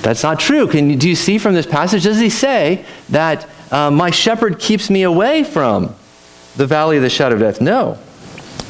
That's 0.01 0.23
not 0.23 0.39
true. 0.39 0.67
Can 0.67 0.89
you, 0.89 0.95
do 0.95 1.09
you 1.09 1.15
see 1.15 1.37
from 1.37 1.53
this 1.53 1.65
passage? 1.65 2.03
Does 2.03 2.19
he 2.19 2.29
say 2.29 2.85
that 3.09 3.47
uh, 3.71 3.91
my 3.91 4.09
shepherd 4.09 4.59
keeps 4.59 4.89
me 4.89 5.03
away 5.03 5.43
from 5.43 5.95
the 6.57 6.67
valley 6.67 6.97
of 6.97 7.03
the 7.03 7.09
shadow 7.09 7.35
of 7.35 7.41
death? 7.41 7.61
No. 7.61 7.97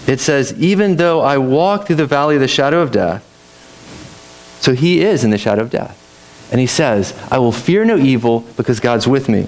It 0.08 0.20
says, 0.20 0.53
even 0.53 0.96
though 0.96 1.22
I 1.22 1.38
walk 1.38 1.88
through 1.88 1.98
the 1.98 2.06
valley 2.06 2.36
of 2.36 2.41
the 2.41 2.48
shadow 2.48 2.82
of 2.82 2.91
death, 2.91 3.24
so 4.62 4.74
he 4.74 5.01
is 5.01 5.24
in 5.24 5.29
the 5.29 5.38
shadow 5.38 5.62
of 5.62 5.70
death. 5.70 6.03
And 6.51 6.62
he 6.62 6.67
says, 6.67 7.17
I 7.29 7.39
will 7.39 7.51
fear 7.51 7.84
no 7.84 7.98
evil 7.98 8.41
because 8.56 8.79
God's 8.79 9.08
with 9.08 9.27
me. 9.27 9.48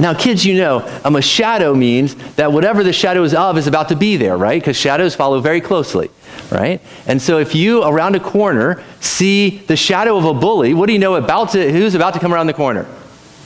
Now, 0.00 0.12
kids, 0.12 0.44
you 0.44 0.56
know, 0.56 0.84
um, 1.04 1.14
a 1.14 1.22
shadow 1.22 1.74
means 1.74 2.16
that 2.34 2.52
whatever 2.52 2.82
the 2.82 2.92
shadow 2.92 3.22
is 3.22 3.32
of 3.32 3.56
is 3.56 3.68
about 3.68 3.88
to 3.90 3.96
be 3.96 4.16
there, 4.16 4.36
right? 4.36 4.60
Because 4.60 4.76
shadows 4.76 5.14
follow 5.14 5.40
very 5.40 5.60
closely, 5.60 6.10
right? 6.50 6.80
And 7.06 7.22
so 7.22 7.38
if 7.38 7.54
you, 7.54 7.84
around 7.84 8.16
a 8.16 8.20
corner, 8.20 8.82
see 9.00 9.58
the 9.58 9.76
shadow 9.76 10.16
of 10.16 10.24
a 10.24 10.34
bully, 10.34 10.74
what 10.74 10.86
do 10.86 10.92
you 10.92 10.98
know 10.98 11.14
about 11.14 11.50
to, 11.50 11.72
who's 11.72 11.94
about 11.94 12.14
to 12.14 12.20
come 12.20 12.34
around 12.34 12.48
the 12.48 12.54
corner? 12.54 12.88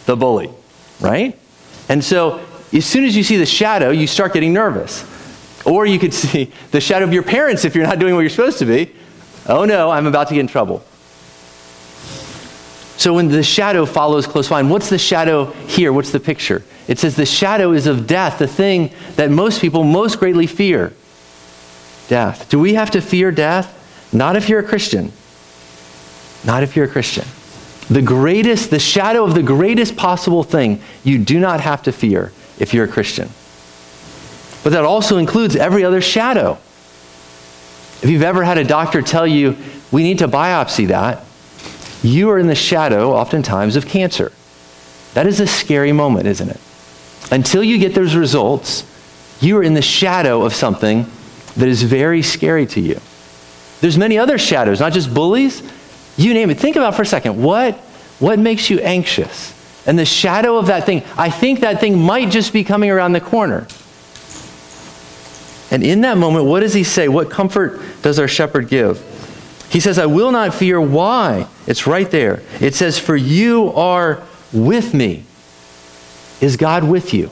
The 0.07 0.17
bully, 0.17 0.51
right? 1.01 1.39
And 1.91 2.03
so 2.03 2.43
as 2.73 2.85
soon 2.85 3.05
as 3.05 3.17
you 3.17 3.23
see 3.23 3.37
the 3.37 3.47
shadow, 3.47 3.91
you 3.91 4.07
start 4.07 4.35
getting 4.35 4.53
nervous. 4.53 5.05
Or 5.65 5.87
you 5.87 5.99
could 5.99 6.15
see 6.15 6.53
the 6.71 6.81
shadow 6.81 7.05
of 7.05 7.13
your 7.13 7.23
parents 7.23 7.65
if 7.65 7.75
you're 7.75 7.87
not 7.87 7.99
doing 7.99 8.15
what 8.15 8.21
you're 8.21 8.31
supposed 8.31 8.59
to 8.59 8.67
be. 8.67 8.95
Oh 9.47 9.65
no, 9.65 9.91
I'm 9.91 10.07
about 10.07 10.29
to 10.29 10.35
get 10.35 10.41
in 10.41 10.47
trouble. 10.47 10.85
So 12.99 13.15
when 13.15 13.29
the 13.29 13.45
shadow 13.45 13.87
follows 13.87 14.27
close 14.27 14.49
behind, 14.49 14.71
what's 14.71 14.91
the 14.91 14.99
shadow 14.99 15.53
here? 15.69 15.93
What's 15.93 16.11
the 16.11 16.21
picture? 16.21 16.65
It 16.89 16.99
says 16.99 17.15
the 17.15 17.27
shadow 17.27 17.73
is 17.73 17.87
of 17.87 18.07
death, 18.07 18.39
the 18.39 18.49
thing 18.49 18.91
that 19.17 19.31
most 19.31 19.61
people 19.61 19.85
most 19.85 20.19
greatly 20.19 20.47
fear. 20.47 20.93
Death. 22.09 22.49
Do 22.49 22.59
we 22.59 22.75
have 22.75 22.91
to 22.93 23.01
fear 23.01 23.31
death? 23.31 23.75
Not 24.13 24.35
if 24.37 24.49
you're 24.49 24.61
a 24.61 24.65
Christian. 24.65 25.13
Not 26.45 26.63
if 26.63 26.75
you're 26.75 26.87
a 26.87 26.89
Christian. 26.89 27.25
The 27.89 28.03
greatest, 28.03 28.71
the 28.71 28.79
shadow 28.79 29.25
of 29.25 29.35
the 29.35 29.43
greatest 29.43 29.97
possible 29.97 30.43
thing 30.43 30.81
you 31.05 31.19
do 31.19 31.39
not 31.39 31.61
have 31.61 31.83
to 31.85 31.93
fear 31.93 32.33
if 32.59 32.75
you're 32.75 32.85
a 32.85 32.89
Christian. 32.89 33.29
But 34.65 34.71
that 34.73 34.85
also 34.85 35.17
includes 35.17 35.57
every 35.57 35.85
other 35.85 36.01
shadow. 36.01 36.59
If 38.03 38.11
you've 38.11 38.23
ever 38.23 38.45
had 38.45 38.59
a 38.59 38.65
doctor 38.65 39.03
tell 39.03 39.27
you, 39.27 39.57
we 39.91 40.03
need 40.03 40.19
to 40.19 40.29
biopsy 40.29 40.89
that, 40.89 41.25
you 42.03 42.31
are 42.31 42.39
in 42.39 42.47
the 42.47 42.55
shadow, 42.55 43.13
oftentimes, 43.13 43.77
of 43.77 43.87
cancer. 43.87 44.33
That 45.15 45.27
is 45.27 45.41
a 45.41 45.47
scary 45.47 45.93
moment, 45.93 46.27
isn't 46.27 46.49
it? 46.49 46.61
Until 47.33 47.63
you 47.63 47.79
get 47.79 47.95
those 47.95 48.15
results, 48.15 48.85
you 49.41 49.57
are 49.57 49.63
in 49.63 49.75
the 49.75 49.83
shadow 49.83 50.45
of 50.45 50.55
something 50.55 51.07
that 51.57 51.69
is 51.69 51.83
very 51.83 52.23
scary 52.23 52.67
to 52.67 52.81
you. 52.81 53.01
There's 53.81 53.99
many 53.99 54.19
other 54.19 54.39
shadows, 54.39 54.81
not 54.81 54.93
just 54.93 55.13
bullies. 55.13 55.63
You 56.17 56.35
name 56.35 56.51
it. 56.51 56.59
Think 56.59 56.77
about 56.77 56.95
for 56.95 57.03
a 57.03 57.07
second. 57.07 57.43
What, 57.43 57.77
what 58.19 58.39
makes 58.39 58.71
you 58.71 58.79
anxious? 58.81 59.53
And 59.89 59.99
the 59.99 60.05
shadow 60.05 60.59
of 60.59 60.67
that 60.67 60.85
thing, 60.85 61.03
I 61.17 61.31
think 61.31 61.61
that 61.61 61.81
thing 61.81 61.99
might 61.99 62.31
just 62.31 62.53
be 62.53 62.63
coming 62.63 62.91
around 62.91 63.15
the 63.15 63.23
corner. 63.23 63.67
And 65.71 65.83
in 65.83 66.03
that 66.03 66.19
moment, 66.19 66.45
what 66.45 66.61
does 66.61 66.75
he 66.75 66.85
say? 66.85 67.09
What 67.09 67.31
comfort 67.31 67.81
does 68.03 68.19
our 68.19 68.29
shepherd 68.29 68.69
give? 68.69 69.03
He 69.71 69.81
says, 69.81 69.99
I 69.99 70.05
will 70.05 70.31
not 70.31 70.53
fear. 70.53 70.79
Why? 70.79 71.47
It's 71.67 71.87
right 71.87 72.11
there. 72.11 72.43
It 72.61 72.75
says, 72.75 72.99
For 72.99 73.17
you 73.17 73.73
are 73.73 74.23
with 74.53 74.93
me. 74.93 75.25
Is 76.43 76.59
God 76.59 76.85
with 76.85 77.15
you? 77.15 77.31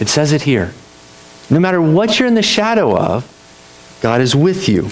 It 0.00 0.08
says 0.08 0.32
it 0.32 0.42
here. 0.42 0.72
No 1.50 1.60
matter 1.60 1.80
what 1.80 2.18
you're 2.18 2.28
in 2.28 2.34
the 2.34 2.42
shadow 2.42 2.96
of, 2.96 3.26
God 4.00 4.22
is 4.22 4.34
with 4.34 4.66
you. 4.66 4.88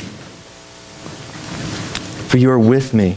For 2.29 2.37
you 2.37 2.51
are 2.51 2.59
with 2.59 2.93
me. 2.93 3.17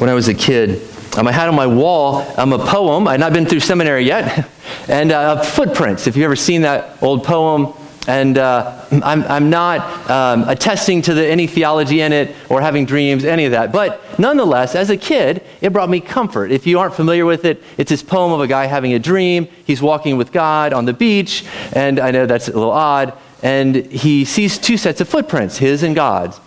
When 0.00 0.08
I 0.08 0.14
was 0.14 0.28
a 0.28 0.34
kid, 0.34 0.80
um, 1.18 1.28
I 1.28 1.32
had 1.32 1.50
on 1.50 1.54
my 1.54 1.66
wall 1.66 2.24
um, 2.38 2.54
a 2.54 2.58
poem. 2.58 3.06
I 3.06 3.10
had 3.10 3.20
not 3.20 3.34
been 3.34 3.44
through 3.44 3.60
seminary 3.60 4.06
yet. 4.06 4.48
and 4.88 5.12
uh, 5.12 5.42
footprints. 5.42 6.06
If 6.06 6.16
you've 6.16 6.24
ever 6.24 6.36
seen 6.36 6.62
that 6.62 7.02
old 7.02 7.22
poem, 7.22 7.74
and 8.08 8.38
uh, 8.38 8.82
I'm, 8.90 9.22
I'm 9.24 9.50
not 9.50 10.10
um, 10.10 10.48
attesting 10.48 11.02
to 11.02 11.12
the, 11.12 11.26
any 11.26 11.46
theology 11.46 12.00
in 12.00 12.14
it 12.14 12.34
or 12.48 12.62
having 12.62 12.86
dreams, 12.86 13.26
any 13.26 13.44
of 13.44 13.50
that. 13.50 13.72
But 13.72 14.18
nonetheless, 14.18 14.74
as 14.74 14.88
a 14.88 14.96
kid, 14.96 15.42
it 15.60 15.70
brought 15.70 15.90
me 15.90 16.00
comfort. 16.00 16.50
If 16.50 16.66
you 16.66 16.78
aren't 16.78 16.94
familiar 16.94 17.26
with 17.26 17.44
it, 17.44 17.62
it's 17.76 17.90
this 17.90 18.02
poem 18.02 18.32
of 18.32 18.40
a 18.40 18.46
guy 18.46 18.64
having 18.64 18.94
a 18.94 18.98
dream. 18.98 19.48
He's 19.66 19.82
walking 19.82 20.16
with 20.16 20.32
God 20.32 20.72
on 20.72 20.86
the 20.86 20.94
beach, 20.94 21.44
and 21.74 22.00
I 22.00 22.10
know 22.10 22.24
that's 22.24 22.48
a 22.48 22.54
little 22.54 22.72
odd. 22.72 23.12
And 23.42 23.76
he 23.76 24.24
sees 24.24 24.56
two 24.56 24.78
sets 24.78 25.02
of 25.02 25.10
footprints, 25.10 25.58
his 25.58 25.82
and 25.82 25.94
God's. 25.94 26.40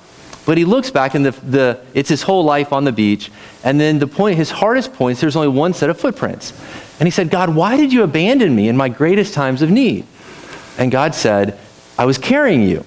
But 0.45 0.57
he 0.57 0.65
looks 0.65 0.91
back, 0.91 1.15
and 1.15 1.25
the, 1.25 1.31
the, 1.31 1.81
it's 1.93 2.09
his 2.09 2.23
whole 2.23 2.43
life 2.43 2.73
on 2.73 2.83
the 2.83 2.91
beach. 2.91 3.31
And 3.63 3.79
then 3.79 3.99
the 3.99 4.07
point, 4.07 4.37
his 4.37 4.51
hardest 4.51 4.93
points, 4.93 5.21
there's 5.21 5.35
only 5.35 5.47
one 5.47 5.73
set 5.73 5.89
of 5.89 5.97
footprints. 5.97 6.51
And 6.99 7.07
he 7.07 7.11
said, 7.11 7.29
God, 7.29 7.55
why 7.55 7.77
did 7.77 7.93
you 7.93 8.03
abandon 8.03 8.55
me 8.55 8.67
in 8.67 8.75
my 8.75 8.89
greatest 8.89 9.33
times 9.33 9.61
of 9.61 9.69
need? 9.69 10.05
And 10.77 10.91
God 10.91 11.15
said, 11.15 11.57
I 11.97 12.05
was 12.05 12.17
carrying 12.17 12.63
you. 12.63 12.83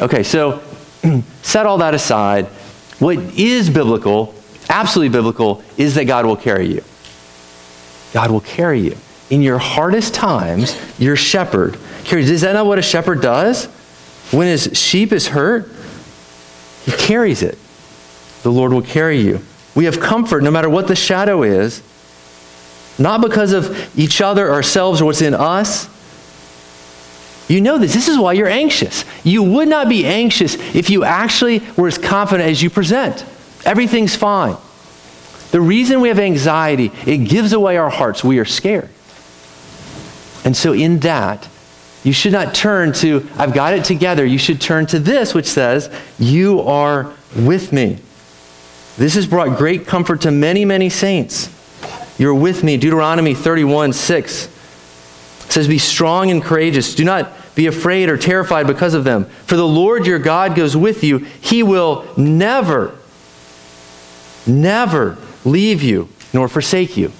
Okay, 0.00 0.22
so 0.22 0.62
set 1.42 1.66
all 1.66 1.78
that 1.78 1.94
aside. 1.94 2.46
What 2.98 3.18
is 3.18 3.68
biblical, 3.68 4.34
absolutely 4.68 5.16
biblical, 5.16 5.64
is 5.76 5.96
that 5.96 6.04
God 6.04 6.26
will 6.26 6.36
carry 6.36 6.66
you. 6.66 6.84
God 8.12 8.30
will 8.30 8.40
carry 8.40 8.80
you. 8.80 8.96
In 9.30 9.42
your 9.42 9.58
hardest 9.58 10.14
times, 10.14 10.76
your 11.00 11.16
shepherd 11.16 11.78
carries. 12.04 12.30
Is 12.30 12.42
that 12.42 12.52
not 12.52 12.66
what 12.66 12.78
a 12.78 12.82
shepherd 12.82 13.20
does? 13.22 13.66
When 14.30 14.46
his 14.46 14.70
sheep 14.74 15.12
is 15.12 15.28
hurt, 15.28 15.68
he 16.84 16.92
carries 16.92 17.42
it. 17.42 17.58
The 18.42 18.50
Lord 18.50 18.72
will 18.72 18.82
carry 18.82 19.20
you. 19.20 19.40
We 19.74 19.84
have 19.86 20.00
comfort 20.00 20.42
no 20.42 20.50
matter 20.50 20.68
what 20.68 20.88
the 20.88 20.96
shadow 20.96 21.42
is, 21.42 21.82
not 22.98 23.20
because 23.20 23.52
of 23.52 23.98
each 23.98 24.20
other, 24.20 24.50
ourselves, 24.52 25.00
or 25.00 25.06
what's 25.06 25.22
in 25.22 25.34
us, 25.34 25.88
you 27.48 27.60
know 27.60 27.78
this. 27.78 27.92
This 27.92 28.08
is 28.08 28.18
why 28.18 28.32
you're 28.32 28.48
anxious. 28.48 29.04
You 29.24 29.42
would 29.42 29.68
not 29.68 29.88
be 29.88 30.06
anxious 30.06 30.54
if 30.74 30.88
you 30.88 31.04
actually 31.04 31.60
were 31.76 31.88
as 31.88 31.98
confident 31.98 32.48
as 32.48 32.62
you 32.62 32.70
present. 32.70 33.26
Everything's 33.64 34.16
fine. 34.16 34.56
The 35.50 35.60
reason 35.60 36.00
we 36.00 36.08
have 36.08 36.18
anxiety, 36.18 36.90
it 37.06 37.28
gives 37.28 37.52
away 37.52 37.76
our 37.76 37.90
hearts. 37.90 38.24
We 38.24 38.38
are 38.38 38.46
scared. 38.46 38.88
And 40.44 40.56
so, 40.56 40.72
in 40.72 41.00
that, 41.00 41.46
you 42.04 42.12
should 42.12 42.32
not 42.32 42.54
turn 42.54 42.92
to, 42.94 43.28
I've 43.36 43.54
got 43.54 43.74
it 43.74 43.84
together. 43.84 44.24
You 44.24 44.38
should 44.38 44.60
turn 44.60 44.86
to 44.86 44.98
this, 44.98 45.34
which 45.34 45.46
says, 45.46 45.90
You 46.18 46.60
are 46.62 47.12
with 47.36 47.72
me. 47.72 47.98
This 48.96 49.14
has 49.14 49.26
brought 49.26 49.56
great 49.56 49.86
comfort 49.86 50.22
to 50.22 50.30
many, 50.30 50.64
many 50.64 50.90
saints. 50.90 51.48
You're 52.18 52.34
with 52.34 52.64
me. 52.64 52.76
Deuteronomy 52.76 53.34
31 53.34 53.92
6 53.92 54.48
says, 55.48 55.68
Be 55.68 55.78
strong 55.78 56.30
and 56.30 56.42
courageous. 56.42 56.94
Do 56.94 57.04
not 57.04 57.32
be 57.54 57.66
afraid 57.66 58.08
or 58.08 58.16
terrified 58.16 58.66
because 58.66 58.94
of 58.94 59.04
them. 59.04 59.26
For 59.46 59.56
the 59.56 59.66
Lord 59.66 60.04
your 60.04 60.18
God 60.18 60.56
goes 60.56 60.76
with 60.76 61.04
you. 61.04 61.18
He 61.18 61.62
will 61.62 62.06
never, 62.16 62.96
never 64.46 65.18
leave 65.44 65.82
you 65.82 66.08
nor 66.32 66.48
forsake 66.48 66.96
you. 66.96 67.12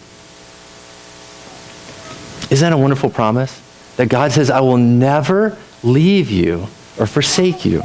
Isn't 2.50 2.68
that 2.68 2.72
a 2.72 2.78
wonderful 2.78 3.08
promise? 3.08 3.61
That 4.02 4.08
God 4.08 4.32
says, 4.32 4.50
I 4.50 4.58
will 4.58 4.78
never 4.78 5.56
leave 5.84 6.28
you 6.28 6.66
or 6.98 7.06
forsake 7.06 7.64
you. 7.64 7.82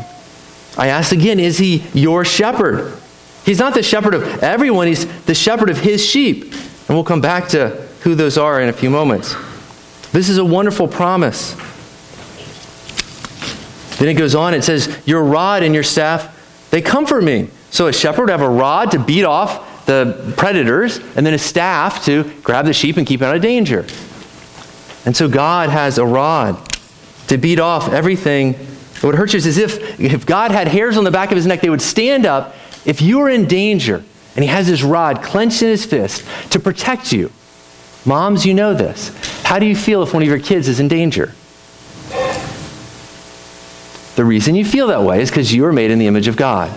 I 0.76 0.88
ask 0.88 1.12
again, 1.12 1.40
is 1.40 1.60
he 1.60 1.84
your 1.94 2.26
shepherd? 2.26 2.98
He's 3.46 3.60
not 3.60 3.76
the 3.76 3.84
shepherd 3.84 4.16
of 4.16 4.24
everyone, 4.42 4.88
he's 4.88 5.06
the 5.26 5.36
shepherd 5.36 5.70
of 5.70 5.78
his 5.78 6.04
sheep. 6.04 6.42
And 6.42 6.98
we'll 6.98 7.04
come 7.04 7.22
back 7.22 7.50
to 7.50 7.70
who 8.02 8.16
those 8.16 8.36
are 8.36 8.60
in 8.60 8.68
a 8.68 8.74
few 8.74 8.90
moments. 8.90 9.36
This 10.12 10.28
is 10.28 10.40
a 10.40 10.44
wonderful 10.44 10.88
promise. 10.88 11.54
Then 14.00 14.10
it 14.10 14.16
goes 14.16 14.34
on, 14.34 14.56
it 14.56 14.64
says, 14.64 15.00
Your 15.06 15.24
rod 15.24 15.62
and 15.62 15.72
your 15.76 15.84
staff, 15.84 16.70
they 16.72 16.82
comfort 16.82 17.24
me. 17.24 17.50
So 17.70 17.86
a 17.86 17.94
shepherd 17.94 18.22
would 18.22 18.30
have 18.32 18.42
a 18.42 18.50
rod 18.50 18.90
to 18.90 18.98
beat 18.98 19.24
off 19.24 19.86
the 19.86 20.34
predators, 20.36 20.98
and 21.16 21.24
then 21.24 21.36
a 21.36 21.38
staff 21.38 22.06
to 22.06 22.24
grab 22.42 22.66
the 22.66 22.74
sheep 22.74 22.98
and 22.98 23.06
keep 23.06 23.22
out 23.22 23.36
of 23.36 23.44
danger. 23.44 23.86
And 25.06 25.16
so 25.16 25.28
God 25.30 25.70
has 25.70 25.98
a 25.98 26.06
rod 26.06 26.58
to 27.28 27.38
beat 27.38 27.60
off 27.60 27.92
everything 27.92 28.54
that 28.54 29.04
would 29.04 29.16
hurt 29.16 29.34
you. 29.34 29.38
As 29.38 29.58
if, 29.58 30.00
if 30.00 30.26
God 30.26 30.52
had 30.52 30.68
hairs 30.68 30.98
on 30.98 31.04
the 31.04 31.12
back 31.12 31.32
of 31.32 31.36
his 31.36 31.46
neck, 31.46 31.62
they 31.62 31.70
would 31.70 31.82
stand 31.82 32.26
up 32.26 32.56
if 32.86 33.02
you 33.02 33.20
were 33.20 33.30
in 33.30 33.48
danger. 33.48 34.04
And 34.36 34.44
he 34.44 34.50
has 34.50 34.68
his 34.68 34.84
rod 34.84 35.24
clenched 35.24 35.62
in 35.62 35.70
his 35.70 35.86
fist 35.86 36.26
to 36.52 36.60
protect 36.60 37.12
you. 37.12 37.32
Moms, 38.06 38.46
you 38.46 38.54
know 38.54 38.74
this. 38.74 39.10
How 39.44 39.60
do 39.60 39.66
you 39.66 39.76
feel 39.76 40.04
if 40.04 40.14
one 40.14 40.22
of 40.24 40.30
your 40.30 40.40
kids 40.40 40.68
is 40.68 40.80
in 40.80 40.88
danger? 40.88 41.34
The 44.16 44.26
reason 44.26 44.56
you 44.56 44.66
feel 44.66 44.88
that 44.88 45.04
way 45.04 45.22
is 45.22 45.30
because 45.30 45.54
you 45.54 45.66
are 45.66 45.74
made 45.74 45.92
in 45.92 46.00
the 46.00 46.08
image 46.08 46.28
of 46.28 46.38
God, 46.38 46.72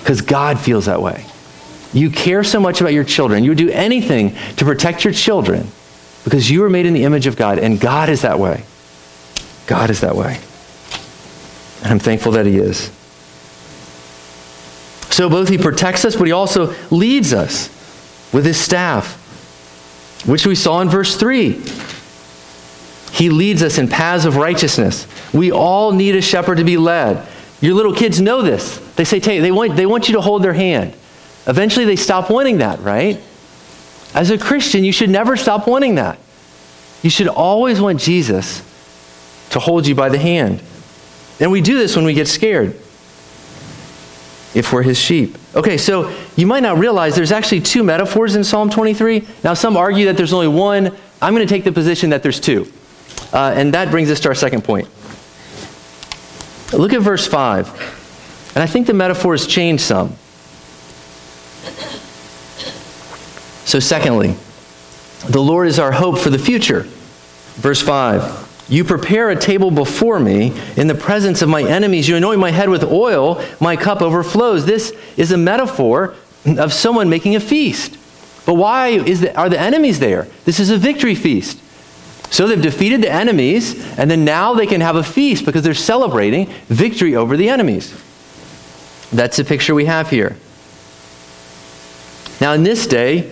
because 0.00 0.20
God 0.20 0.58
feels 0.58 0.86
that 0.86 1.00
way. 1.00 1.24
You 1.92 2.10
care 2.10 2.44
so 2.44 2.60
much 2.60 2.80
about 2.80 2.92
your 2.92 3.04
children. 3.04 3.44
You 3.44 3.50
would 3.50 3.58
do 3.58 3.70
anything 3.70 4.34
to 4.56 4.64
protect 4.64 5.04
your 5.04 5.12
children 5.12 5.68
because 6.24 6.50
you 6.50 6.60
were 6.60 6.70
made 6.70 6.86
in 6.86 6.94
the 6.94 7.04
image 7.04 7.26
of 7.26 7.36
God, 7.36 7.58
and 7.58 7.80
God 7.80 8.08
is 8.08 8.22
that 8.22 8.38
way. 8.38 8.64
God 9.66 9.90
is 9.90 10.00
that 10.00 10.16
way. 10.16 10.38
And 11.82 11.92
I'm 11.92 11.98
thankful 11.98 12.32
that 12.32 12.46
He 12.46 12.58
is. 12.58 12.90
So 15.10 15.28
both 15.28 15.48
He 15.48 15.58
protects 15.58 16.04
us, 16.04 16.16
but 16.16 16.26
He 16.26 16.32
also 16.32 16.74
leads 16.90 17.32
us 17.32 17.68
with 18.32 18.44
His 18.44 18.60
staff, 18.60 19.16
which 20.26 20.46
we 20.46 20.54
saw 20.54 20.80
in 20.80 20.88
verse 20.88 21.16
3. 21.16 21.60
He 23.12 23.28
leads 23.28 23.62
us 23.62 23.78
in 23.78 23.88
paths 23.88 24.24
of 24.24 24.36
righteousness. 24.36 25.06
We 25.34 25.52
all 25.52 25.92
need 25.92 26.16
a 26.16 26.22
shepherd 26.22 26.58
to 26.58 26.64
be 26.64 26.76
led. 26.76 27.26
Your 27.60 27.74
little 27.74 27.94
kids 27.94 28.20
know 28.20 28.42
this. 28.42 28.78
They 28.96 29.04
say, 29.04 29.18
they 29.18 29.52
want, 29.52 29.76
they 29.76 29.86
want 29.86 30.08
you 30.08 30.14
to 30.14 30.20
hold 30.20 30.42
their 30.42 30.54
hand. 30.54 30.94
Eventually, 31.46 31.84
they 31.84 31.96
stop 31.96 32.30
wanting 32.30 32.58
that, 32.58 32.80
right? 32.80 33.20
As 34.14 34.30
a 34.30 34.38
Christian, 34.38 34.84
you 34.84 34.92
should 34.92 35.10
never 35.10 35.36
stop 35.36 35.66
wanting 35.66 35.94
that. 35.96 36.18
You 37.02 37.10
should 37.10 37.28
always 37.28 37.80
want 37.80 38.00
Jesus 38.00 38.60
to 39.50 39.58
hold 39.58 39.86
you 39.86 39.94
by 39.94 40.08
the 40.08 40.18
hand. 40.18 40.62
And 41.40 41.50
we 41.50 41.60
do 41.60 41.76
this 41.76 41.96
when 41.96 42.04
we 42.04 42.14
get 42.14 42.28
scared, 42.28 42.74
if 44.54 44.72
we're 44.72 44.82
his 44.82 44.98
sheep. 44.98 45.36
Okay, 45.54 45.76
so 45.76 46.14
you 46.36 46.46
might 46.46 46.62
not 46.62 46.78
realize 46.78 47.16
there's 47.16 47.32
actually 47.32 47.60
two 47.60 47.82
metaphors 47.82 48.36
in 48.36 48.44
Psalm 48.44 48.70
23. 48.70 49.26
Now, 49.42 49.54
some 49.54 49.76
argue 49.76 50.06
that 50.06 50.16
there's 50.16 50.32
only 50.32 50.48
one. 50.48 50.96
I'm 51.20 51.34
going 51.34 51.46
to 51.46 51.52
take 51.52 51.64
the 51.64 51.72
position 51.72 52.10
that 52.10 52.22
there's 52.22 52.40
two. 52.40 52.70
Uh, 53.32 53.52
and 53.56 53.74
that 53.74 53.90
brings 53.90 54.10
us 54.10 54.20
to 54.20 54.28
our 54.28 54.34
second 54.34 54.62
point. 54.62 54.88
Look 56.72 56.92
at 56.92 57.02
verse 57.02 57.26
5. 57.26 58.52
And 58.54 58.62
I 58.62 58.66
think 58.66 58.86
the 58.86 58.94
metaphors 58.94 59.46
change 59.46 59.80
some. 59.80 60.16
So, 63.64 63.78
secondly, 63.78 64.34
the 65.28 65.40
Lord 65.40 65.68
is 65.68 65.78
our 65.78 65.92
hope 65.92 66.18
for 66.18 66.30
the 66.30 66.38
future. 66.38 66.82
Verse 67.54 67.80
5 67.80 68.66
You 68.68 68.84
prepare 68.84 69.30
a 69.30 69.36
table 69.36 69.70
before 69.70 70.18
me 70.18 70.52
in 70.76 70.88
the 70.88 70.94
presence 70.94 71.42
of 71.42 71.48
my 71.48 71.62
enemies. 71.62 72.08
You 72.08 72.16
anoint 72.16 72.40
my 72.40 72.50
head 72.50 72.68
with 72.68 72.84
oil, 72.84 73.42
my 73.60 73.76
cup 73.76 74.02
overflows. 74.02 74.66
This 74.66 74.92
is 75.16 75.32
a 75.32 75.36
metaphor 75.36 76.14
of 76.44 76.72
someone 76.72 77.08
making 77.08 77.36
a 77.36 77.40
feast. 77.40 77.96
But 78.44 78.54
why 78.54 78.88
is 78.88 79.20
the, 79.20 79.36
are 79.36 79.48
the 79.48 79.60
enemies 79.60 80.00
there? 80.00 80.26
This 80.44 80.58
is 80.58 80.70
a 80.70 80.76
victory 80.76 81.14
feast. 81.14 81.60
So 82.32 82.48
they've 82.48 82.60
defeated 82.60 83.02
the 83.02 83.12
enemies, 83.12 83.78
and 83.98 84.10
then 84.10 84.24
now 84.24 84.54
they 84.54 84.66
can 84.66 84.80
have 84.80 84.96
a 84.96 85.04
feast 85.04 85.44
because 85.44 85.62
they're 85.62 85.74
celebrating 85.74 86.46
victory 86.66 87.14
over 87.14 87.36
the 87.36 87.50
enemies. 87.50 87.92
That's 89.12 89.36
the 89.36 89.44
picture 89.44 89.74
we 89.74 89.84
have 89.84 90.08
here. 90.08 90.36
Now, 92.40 92.54
in 92.54 92.62
this 92.62 92.86
day, 92.86 93.30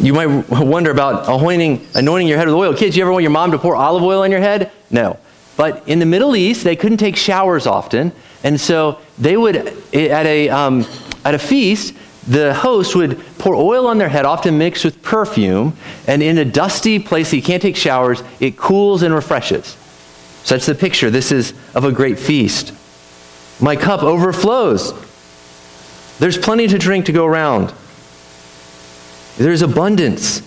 you 0.00 0.14
might 0.14 0.26
wonder 0.48 0.90
about 0.90 1.28
anointing, 1.28 1.86
anointing 1.94 2.26
your 2.26 2.38
head 2.38 2.46
with 2.46 2.56
oil. 2.56 2.74
Kids, 2.74 2.96
you 2.96 3.02
ever 3.02 3.12
want 3.12 3.22
your 3.22 3.30
mom 3.30 3.50
to 3.50 3.58
pour 3.58 3.76
olive 3.76 4.02
oil 4.02 4.22
on 4.22 4.30
your 4.30 4.40
head? 4.40 4.72
No. 4.90 5.18
But 5.56 5.86
in 5.86 5.98
the 5.98 6.06
Middle 6.06 6.34
East, 6.34 6.64
they 6.64 6.74
couldn't 6.74 6.98
take 6.98 7.16
showers 7.16 7.66
often. 7.66 8.12
And 8.42 8.58
so 8.58 8.98
they 9.18 9.36
would, 9.36 9.56
at 9.56 10.26
a, 10.26 10.48
um, 10.48 10.86
at 11.24 11.34
a 11.34 11.38
feast, 11.38 11.94
the 12.26 12.54
host 12.54 12.96
would 12.96 13.20
pour 13.38 13.54
oil 13.54 13.86
on 13.86 13.98
their 13.98 14.08
head, 14.08 14.24
often 14.24 14.56
mixed 14.56 14.84
with 14.84 15.02
perfume. 15.02 15.76
And 16.06 16.22
in 16.22 16.38
a 16.38 16.44
dusty 16.46 16.98
place 16.98 17.30
that 17.30 17.36
you 17.36 17.42
can't 17.42 17.60
take 17.60 17.76
showers, 17.76 18.22
it 18.40 18.56
cools 18.56 19.02
and 19.02 19.14
refreshes. 19.14 19.76
So 20.44 20.54
that's 20.54 20.66
the 20.66 20.74
picture. 20.74 21.10
This 21.10 21.30
is 21.30 21.52
of 21.74 21.84
a 21.84 21.92
great 21.92 22.18
feast. 22.18 22.72
My 23.60 23.76
cup 23.76 24.02
overflows. 24.02 24.94
There's 26.18 26.38
plenty 26.38 26.68
to 26.68 26.78
drink 26.78 27.06
to 27.06 27.12
go 27.12 27.26
around. 27.26 27.74
There's 29.40 29.62
abundance. 29.62 30.42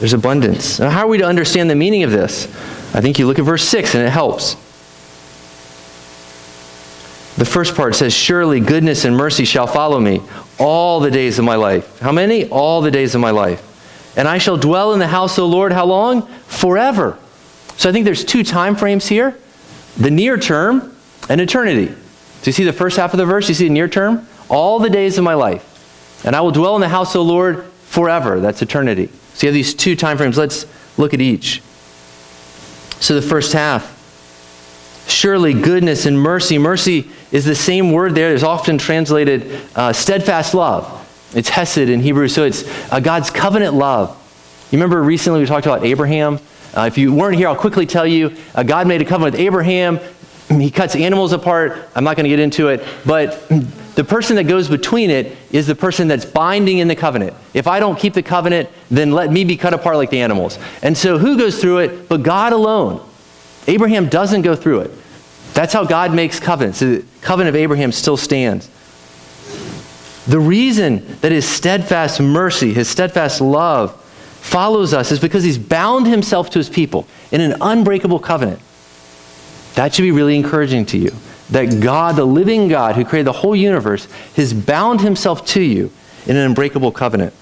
There's 0.00 0.12
abundance. 0.12 0.80
Now, 0.80 0.90
how 0.90 1.04
are 1.04 1.06
we 1.06 1.18
to 1.18 1.24
understand 1.24 1.70
the 1.70 1.76
meaning 1.76 2.02
of 2.02 2.10
this? 2.10 2.46
I 2.96 3.00
think 3.00 3.20
you 3.20 3.28
look 3.28 3.38
at 3.38 3.44
verse 3.44 3.62
6 3.62 3.94
and 3.94 4.04
it 4.04 4.10
helps. 4.10 4.54
The 7.36 7.44
first 7.44 7.76
part 7.76 7.94
says, 7.94 8.12
Surely 8.12 8.58
goodness 8.58 9.04
and 9.04 9.16
mercy 9.16 9.44
shall 9.44 9.68
follow 9.68 10.00
me 10.00 10.20
all 10.58 10.98
the 10.98 11.12
days 11.12 11.38
of 11.38 11.44
my 11.44 11.54
life. 11.54 12.00
How 12.00 12.10
many? 12.10 12.48
All 12.48 12.80
the 12.80 12.90
days 12.90 13.14
of 13.14 13.20
my 13.20 13.30
life. 13.30 13.62
And 14.16 14.26
I 14.26 14.38
shall 14.38 14.56
dwell 14.56 14.92
in 14.92 14.98
the 14.98 15.06
house 15.06 15.38
of 15.38 15.42
the 15.42 15.48
Lord 15.48 15.72
how 15.72 15.86
long? 15.86 16.22
Forever. 16.48 17.16
So 17.76 17.88
I 17.88 17.92
think 17.92 18.04
there's 18.04 18.24
two 18.24 18.42
time 18.42 18.74
frames 18.74 19.06
here 19.06 19.38
the 19.96 20.10
near 20.10 20.38
term 20.38 20.96
and 21.28 21.40
eternity. 21.40 21.86
Do 21.86 21.94
you 22.50 22.52
see 22.52 22.64
the 22.64 22.72
first 22.72 22.96
half 22.96 23.14
of 23.14 23.18
the 23.18 23.26
verse? 23.26 23.48
You 23.48 23.54
see 23.54 23.68
the 23.68 23.74
near 23.74 23.86
term? 23.86 24.26
All 24.48 24.80
the 24.80 24.90
days 24.90 25.18
of 25.18 25.24
my 25.24 25.34
life. 25.34 25.74
And 26.24 26.34
I 26.34 26.40
will 26.40 26.52
dwell 26.52 26.74
in 26.74 26.80
the 26.80 26.88
house 26.88 27.14
of 27.14 27.26
the 27.26 27.32
Lord 27.32 27.64
forever. 27.84 28.40
That's 28.40 28.62
eternity. 28.62 29.08
So 29.34 29.46
you 29.46 29.48
have 29.48 29.54
these 29.54 29.74
two 29.74 29.96
time 29.96 30.16
frames. 30.16 30.38
Let's 30.38 30.66
look 30.98 31.14
at 31.14 31.20
each. 31.20 31.62
So 33.00 33.14
the 33.14 33.22
first 33.22 33.52
half. 33.52 33.94
Surely 35.08 35.54
goodness 35.54 36.06
and 36.06 36.18
mercy. 36.18 36.58
Mercy 36.58 37.10
is 37.30 37.44
the 37.44 37.54
same 37.54 37.92
word 37.92 38.14
there. 38.14 38.34
It's 38.34 38.42
often 38.42 38.78
translated 38.78 39.60
uh, 39.76 39.92
steadfast 39.92 40.52
love. 40.54 40.92
It's 41.34 41.48
hesed 41.48 41.78
in 41.78 42.00
Hebrew. 42.00 42.28
So 42.28 42.44
it's 42.44 42.64
uh, 42.92 43.00
God's 43.00 43.30
covenant 43.30 43.74
love. 43.74 44.10
You 44.70 44.78
remember 44.78 45.02
recently 45.02 45.40
we 45.40 45.46
talked 45.46 45.66
about 45.66 45.84
Abraham? 45.84 46.40
Uh, 46.74 46.86
if 46.86 46.98
you 46.98 47.14
weren't 47.14 47.36
here, 47.36 47.48
I'll 47.48 47.56
quickly 47.56 47.86
tell 47.86 48.06
you 48.06 48.36
uh, 48.54 48.62
God 48.62 48.88
made 48.88 49.00
a 49.00 49.04
covenant 49.04 49.34
with 49.34 49.40
Abraham. 49.40 50.00
He 50.48 50.70
cuts 50.70 50.94
animals 50.94 51.32
apart. 51.32 51.88
I'm 51.94 52.04
not 52.04 52.16
going 52.16 52.24
to 52.24 52.30
get 52.30 52.38
into 52.38 52.68
it. 52.68 52.86
But 53.04 53.48
the 53.96 54.04
person 54.04 54.36
that 54.36 54.44
goes 54.44 54.68
between 54.68 55.10
it 55.10 55.36
is 55.50 55.66
the 55.66 55.74
person 55.74 56.06
that's 56.06 56.24
binding 56.24 56.78
in 56.78 56.88
the 56.88 56.94
covenant. 56.94 57.34
If 57.52 57.66
I 57.66 57.80
don't 57.80 57.98
keep 57.98 58.14
the 58.14 58.22
covenant, 58.22 58.68
then 58.90 59.10
let 59.10 59.32
me 59.32 59.44
be 59.44 59.56
cut 59.56 59.74
apart 59.74 59.96
like 59.96 60.10
the 60.10 60.20
animals. 60.20 60.58
And 60.82 60.96
so 60.96 61.18
who 61.18 61.36
goes 61.36 61.60
through 61.60 61.78
it 61.78 62.08
but 62.08 62.22
God 62.22 62.52
alone? 62.52 63.04
Abraham 63.66 64.08
doesn't 64.08 64.42
go 64.42 64.54
through 64.54 64.80
it. 64.80 64.90
That's 65.54 65.72
how 65.72 65.84
God 65.84 66.14
makes 66.14 66.38
covenants. 66.38 66.80
The 66.80 67.04
covenant 67.22 67.56
of 67.56 67.60
Abraham 67.60 67.90
still 67.90 68.16
stands. 68.16 68.70
The 70.26 70.38
reason 70.38 71.18
that 71.20 71.32
his 71.32 71.48
steadfast 71.48 72.20
mercy, 72.20 72.74
his 72.74 72.88
steadfast 72.88 73.40
love 73.40 74.00
follows 74.40 74.92
us 74.92 75.10
is 75.10 75.18
because 75.18 75.42
he's 75.42 75.58
bound 75.58 76.06
himself 76.06 76.50
to 76.50 76.58
his 76.58 76.68
people 76.68 77.06
in 77.32 77.40
an 77.40 77.56
unbreakable 77.60 78.18
covenant. 78.18 78.60
That 79.76 79.94
should 79.94 80.02
be 80.02 80.10
really 80.10 80.36
encouraging 80.36 80.86
to 80.86 80.98
you 80.98 81.12
that 81.50 81.80
God, 81.80 82.16
the 82.16 82.24
living 82.24 82.68
God 82.68 82.96
who 82.96 83.04
created 83.04 83.26
the 83.26 83.32
whole 83.32 83.54
universe, 83.54 84.08
has 84.34 84.52
bound 84.52 85.00
himself 85.00 85.46
to 85.48 85.62
you 85.62 85.92
in 86.26 86.36
an 86.36 86.44
unbreakable 86.44 86.90
covenant. 86.92 87.32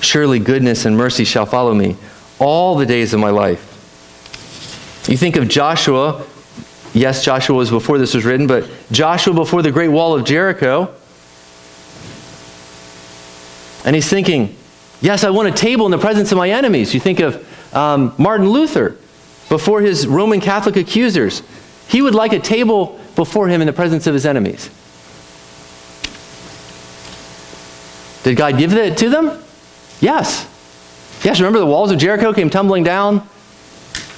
Surely 0.00 0.38
goodness 0.38 0.84
and 0.84 0.96
mercy 0.96 1.24
shall 1.24 1.46
follow 1.46 1.74
me 1.74 1.96
all 2.38 2.76
the 2.76 2.86
days 2.86 3.14
of 3.14 3.20
my 3.20 3.30
life. 3.30 3.68
You 5.08 5.16
think 5.16 5.36
of 5.36 5.48
Joshua. 5.48 6.24
Yes, 6.94 7.24
Joshua 7.24 7.56
was 7.56 7.70
before 7.70 7.98
this 7.98 8.14
was 8.14 8.24
written, 8.24 8.46
but 8.46 8.68
Joshua 8.92 9.34
before 9.34 9.62
the 9.62 9.72
great 9.72 9.88
wall 9.88 10.14
of 10.14 10.24
Jericho. 10.24 10.94
And 13.84 13.96
he's 13.96 14.08
thinking, 14.08 14.56
yes, 15.00 15.24
I 15.24 15.30
want 15.30 15.48
a 15.48 15.52
table 15.52 15.86
in 15.86 15.90
the 15.90 15.98
presence 15.98 16.30
of 16.30 16.38
my 16.38 16.50
enemies. 16.50 16.94
You 16.94 17.00
think 17.00 17.18
of 17.18 17.74
um, 17.74 18.14
Martin 18.18 18.48
Luther 18.48 18.96
before 19.48 19.80
his 19.80 20.06
Roman 20.06 20.40
Catholic 20.40 20.76
accusers. 20.76 21.42
He 21.88 22.00
would 22.00 22.14
like 22.14 22.32
a 22.32 22.38
table 22.38 22.98
before 23.16 23.48
him 23.48 23.60
in 23.60 23.66
the 23.66 23.72
presence 23.72 24.06
of 24.06 24.14
his 24.14 24.24
enemies. 24.24 24.70
Did 28.22 28.36
God 28.36 28.56
give 28.56 28.72
it 28.72 28.96
to 28.98 29.10
them? 29.10 29.42
Yes. 30.00 30.48
Yes, 31.24 31.40
remember 31.40 31.58
the 31.58 31.66
walls 31.66 31.90
of 31.90 31.98
Jericho 31.98 32.32
came 32.32 32.50
tumbling 32.50 32.84
down? 32.84 33.26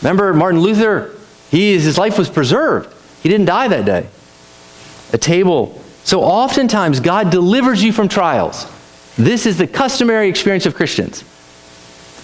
Remember 0.02 0.32
Martin 0.34 0.60
Luther? 0.60 1.16
He, 1.50 1.74
his 1.74 1.98
life 1.98 2.18
was 2.18 2.28
preserved. 2.28 2.94
He 3.22 3.28
didn't 3.28 3.46
die 3.46 3.68
that 3.68 3.84
day. 3.84 4.06
A 5.12 5.18
table. 5.18 5.80
So 6.04 6.22
oftentimes 6.22 7.00
God 7.00 7.30
delivers 7.30 7.82
you 7.82 7.92
from 7.92 8.08
trials. 8.08 8.66
This 9.16 9.46
is 9.46 9.56
the 9.56 9.66
customary 9.66 10.28
experience 10.28 10.66
of 10.66 10.74
Christians. 10.74 11.24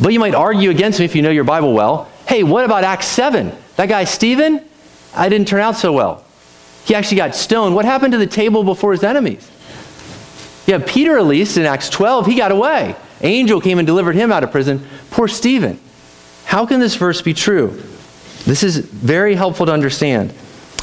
But 0.01 0.13
you 0.13 0.19
might 0.19 0.35
argue 0.35 0.71
against 0.71 0.99
me 0.99 1.05
if 1.05 1.15
you 1.15 1.23
know 1.23 1.31
your 1.31 1.45
Bible 1.45 1.73
well. 1.73 2.10
Hey, 2.31 2.45
what 2.45 2.65
about 2.65 2.85
Acts 2.85 3.07
7? 3.07 3.51
That 3.75 3.89
guy, 3.89 4.05
Stephen, 4.05 4.65
I 5.17 5.29
didn't 5.29 5.49
turn 5.49 5.63
out 5.63 5.75
so 5.75 5.93
well. 5.93 6.25
He 6.85 6.95
actually 6.95 7.17
got 7.17 7.35
stoned. 7.35 7.75
What 7.75 7.85
happened 7.85 8.13
to 8.13 8.19
the 8.19 8.27
table 8.29 8.63
before 8.63 8.93
his 8.93 9.03
enemies? 9.03 9.51
Yeah, 10.65 10.81
Peter, 10.87 11.19
at 11.19 11.25
least 11.25 11.57
in 11.57 11.67
Acts 11.67 11.89
12, 11.89 12.27
he 12.27 12.37
got 12.37 12.53
away. 12.53 12.95
Angel 13.23 13.61
came 13.61 13.81
and 13.81 13.87
delivered 13.87 14.15
him 14.15 14.31
out 14.31 14.45
of 14.45 14.53
prison. 14.53 14.87
Poor 15.11 15.27
Stephen. 15.27 15.81
How 16.45 16.67
can 16.67 16.79
this 16.79 16.95
verse 16.95 17.21
be 17.21 17.35
true? 17.35 17.71
This 18.45 18.63
is 18.63 18.77
very 18.77 19.35
helpful 19.35 19.67
to 19.67 19.73
understand. 19.73 20.33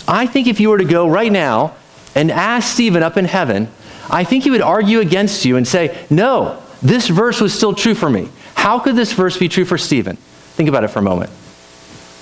I 0.06 0.28
think 0.28 0.48
if 0.48 0.60
you 0.60 0.68
were 0.68 0.80
to 0.80 0.84
go 0.84 1.08
right 1.08 1.32
now 1.32 1.78
and 2.14 2.30
ask 2.30 2.74
Stephen 2.74 3.04
up 3.04 3.16
in 3.16 3.24
heaven, 3.24 3.70
I 4.10 4.26
think 4.26 4.44
he 4.44 4.50
would 4.50 4.60
argue 4.62 5.00
against 5.00 5.46
you 5.46 5.56
and 5.56 5.66
say, 5.66 5.98
No, 6.10 6.62
this 6.82 7.08
verse 7.08 7.40
was 7.40 7.54
still 7.54 7.74
true 7.74 7.96
for 7.96 8.10
me. 8.10 8.28
How 8.56 8.80
could 8.80 8.98
this 8.98 9.14
verse 9.14 9.38
be 9.38 9.48
true 9.48 9.64
for 9.64 9.78
Stephen? 9.78 10.18
Think 10.58 10.70
about 10.70 10.84
it 10.84 10.88
for 10.88 10.98
a 10.98 11.04
moment. 11.04 11.30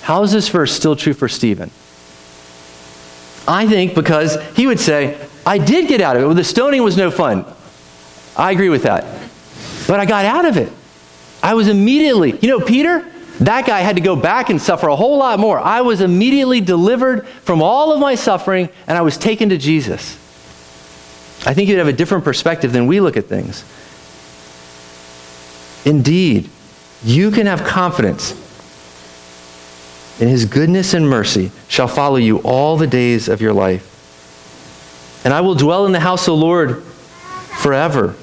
How 0.02 0.22
is 0.22 0.30
this 0.30 0.50
verse 0.50 0.70
still 0.70 0.94
true 0.94 1.14
for 1.14 1.26
Stephen? 1.26 1.70
I 3.48 3.66
think 3.66 3.94
because 3.94 4.36
he 4.54 4.66
would 4.66 4.78
say, 4.78 5.18
I 5.46 5.56
did 5.56 5.88
get 5.88 6.02
out 6.02 6.16
of 6.16 6.22
it. 6.22 6.26
Well, 6.26 6.34
the 6.34 6.44
stoning 6.44 6.82
was 6.82 6.98
no 6.98 7.10
fun. 7.10 7.46
I 8.36 8.52
agree 8.52 8.68
with 8.68 8.82
that. 8.82 9.04
But 9.88 10.00
I 10.00 10.04
got 10.04 10.26
out 10.26 10.44
of 10.44 10.58
it. 10.58 10.70
I 11.42 11.54
was 11.54 11.66
immediately, 11.66 12.38
you 12.40 12.48
know, 12.48 12.60
Peter, 12.60 13.10
that 13.40 13.66
guy 13.66 13.80
had 13.80 13.96
to 13.96 14.02
go 14.02 14.16
back 14.16 14.50
and 14.50 14.60
suffer 14.60 14.88
a 14.88 14.96
whole 14.96 15.16
lot 15.16 15.38
more. 15.38 15.58
I 15.58 15.80
was 15.80 16.02
immediately 16.02 16.60
delivered 16.60 17.26
from 17.26 17.62
all 17.62 17.90
of 17.90 18.00
my 18.00 18.16
suffering 18.16 18.68
and 18.86 18.98
I 18.98 19.00
was 19.00 19.16
taken 19.16 19.48
to 19.48 19.56
Jesus. 19.56 20.14
I 21.46 21.54
think 21.54 21.70
you'd 21.70 21.78
have 21.78 21.88
a 21.88 21.92
different 21.94 22.24
perspective 22.24 22.74
than 22.74 22.86
we 22.86 23.00
look 23.00 23.16
at 23.16 23.24
things. 23.24 23.64
Indeed, 25.86 26.50
you 27.06 27.30
can 27.30 27.46
have 27.46 27.62
confidence 27.62 28.32
in 30.20 30.26
his 30.26 30.44
goodness 30.44 30.92
and 30.92 31.08
mercy 31.08 31.52
shall 31.68 31.86
follow 31.86 32.16
you 32.16 32.38
all 32.38 32.76
the 32.76 32.86
days 32.86 33.28
of 33.28 33.40
your 33.40 33.52
life. 33.52 33.92
And 35.24 35.32
I 35.32 35.40
will 35.40 35.54
dwell 35.54 35.86
in 35.86 35.92
the 35.92 36.00
house 36.00 36.22
of 36.22 36.32
the 36.32 36.36
Lord 36.36 36.82
forever. 36.82 38.16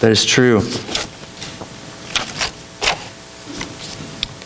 That 0.00 0.12
is 0.12 0.24
true. 0.24 0.60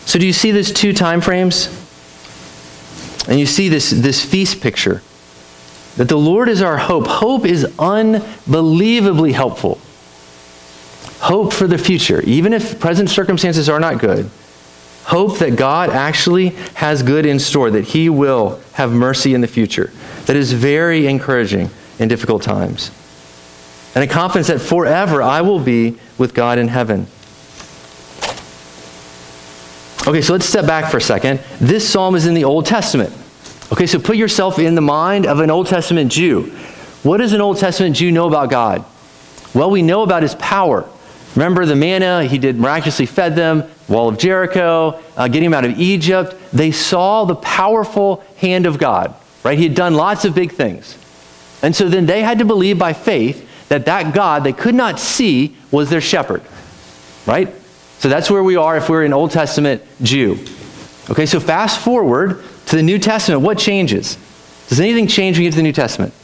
So 0.05 0.17
do 0.17 0.25
you 0.25 0.33
see 0.33 0.51
these 0.51 0.71
two 0.71 0.93
time 0.93 1.21
frames? 1.21 1.67
And 3.27 3.39
you 3.39 3.45
see 3.45 3.69
this, 3.69 3.91
this 3.91 4.25
feast 4.25 4.61
picture. 4.61 5.03
That 5.97 6.09
the 6.09 6.17
Lord 6.17 6.49
is 6.49 6.61
our 6.61 6.77
hope. 6.77 7.07
Hope 7.07 7.45
is 7.45 7.71
unbelievably 7.77 9.33
helpful. 9.33 9.79
Hope 11.27 11.51
for 11.51 11.67
the 11.67 11.77
future, 11.77 12.21
even 12.21 12.53
if 12.53 12.79
present 12.79 13.09
circumstances 13.09 13.67
are 13.67 13.81
not 13.81 13.99
good. 13.99 14.29
Hope 15.03 15.39
that 15.39 15.57
God 15.57 15.89
actually 15.89 16.51
has 16.75 17.03
good 17.03 17.25
in 17.25 17.37
store, 17.37 17.69
that 17.71 17.83
He 17.83 18.07
will 18.07 18.61
have 18.71 18.93
mercy 18.93 19.33
in 19.33 19.41
the 19.41 19.47
future. 19.47 19.91
That 20.27 20.37
is 20.37 20.53
very 20.53 21.05
encouraging 21.05 21.69
in 21.99 22.07
difficult 22.07 22.43
times. 22.43 22.91
And 23.93 24.05
a 24.05 24.07
confidence 24.07 24.47
that 24.47 24.61
forever 24.61 25.21
I 25.21 25.41
will 25.41 25.59
be 25.59 25.97
with 26.17 26.33
God 26.33 26.59
in 26.59 26.69
heaven. 26.69 27.07
Okay, 30.07 30.21
so 30.21 30.31
let's 30.31 30.45
step 30.45 30.65
back 30.65 30.89
for 30.89 30.95
a 30.95 31.01
second. 31.01 31.41
This 31.59 31.89
psalm 31.89 32.15
is 32.15 32.25
in 32.25 32.35
the 32.35 32.45
Old 32.45 32.65
Testament. 32.65 33.13
Okay, 33.73 33.85
so 33.85 33.99
put 33.99 34.15
yourself 34.15 34.59
in 34.59 34.75
the 34.75 34.81
mind 34.81 35.25
of 35.25 35.41
an 35.41 35.51
Old 35.51 35.67
Testament 35.67 36.09
Jew. 36.09 36.43
What 37.03 37.17
does 37.17 37.33
an 37.33 37.41
Old 37.41 37.57
Testament 37.57 37.97
Jew 37.97 38.13
know 38.13 38.29
about 38.29 38.49
God? 38.49 38.85
Well, 39.53 39.69
we 39.69 39.81
know 39.81 40.03
about 40.03 40.21
his 40.21 40.33
power. 40.35 40.89
Remember 41.37 41.67
the 41.67 41.75
manna, 41.75 42.23
he 42.23 42.39
did 42.39 42.57
miraculously 42.57 43.05
fed 43.05 43.35
them, 43.35 43.63
wall 43.87 44.09
of 44.09 44.17
Jericho, 44.17 44.99
uh, 45.15 45.27
getting 45.27 45.51
them 45.51 45.53
out 45.53 45.65
of 45.65 45.79
Egypt. 45.79 46.35
They 46.51 46.71
saw 46.71 47.25
the 47.25 47.35
powerful 47.35 48.23
hand 48.37 48.65
of 48.65 48.79
God, 48.79 49.13
right? 49.43 49.55
He 49.55 49.65
had 49.65 49.75
done 49.75 49.93
lots 49.93 50.25
of 50.25 50.33
big 50.33 50.51
things. 50.51 50.97
And 51.61 51.75
so 51.75 51.89
then 51.89 52.07
they 52.07 52.23
had 52.23 52.39
to 52.39 52.45
believe 52.45 52.79
by 52.79 52.93
faith 52.93 53.69
that 53.69 53.85
that 53.85 54.15
God 54.15 54.45
they 54.45 54.51
could 54.51 54.73
not 54.73 54.99
see 54.99 55.55
was 55.69 55.91
their 55.91 56.01
shepherd, 56.01 56.41
right? 57.27 57.53
So 57.99 58.09
that's 58.09 58.31
where 58.31 58.41
we 58.41 58.55
are 58.55 58.75
if 58.75 58.89
we're 58.89 59.05
an 59.05 59.13
Old 59.13 59.29
Testament 59.29 59.83
Jew. 60.01 60.39
Okay, 61.11 61.27
so 61.27 61.39
fast 61.39 61.79
forward 61.79 62.43
to 62.65 62.75
the 62.75 62.81
New 62.81 62.97
Testament. 62.97 63.43
What 63.43 63.59
changes? 63.59 64.17
Does 64.69 64.79
anything 64.79 65.05
change 65.05 65.37
when 65.37 65.43
you 65.43 65.51
get 65.51 65.53
to 65.53 65.57
the 65.57 65.63
New 65.63 65.71
Testament? 65.71 66.15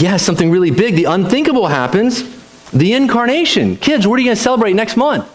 Yes, 0.00 0.22
something 0.22 0.50
really 0.50 0.70
big. 0.70 0.94
The 0.94 1.04
unthinkable 1.04 1.68
happens. 1.68 2.22
The 2.70 2.92
incarnation. 2.92 3.76
Kids, 3.76 4.06
what 4.06 4.16
are 4.16 4.18
you 4.20 4.26
going 4.26 4.36
to 4.36 4.42
celebrate 4.42 4.74
next 4.74 4.96
month? 4.96 5.26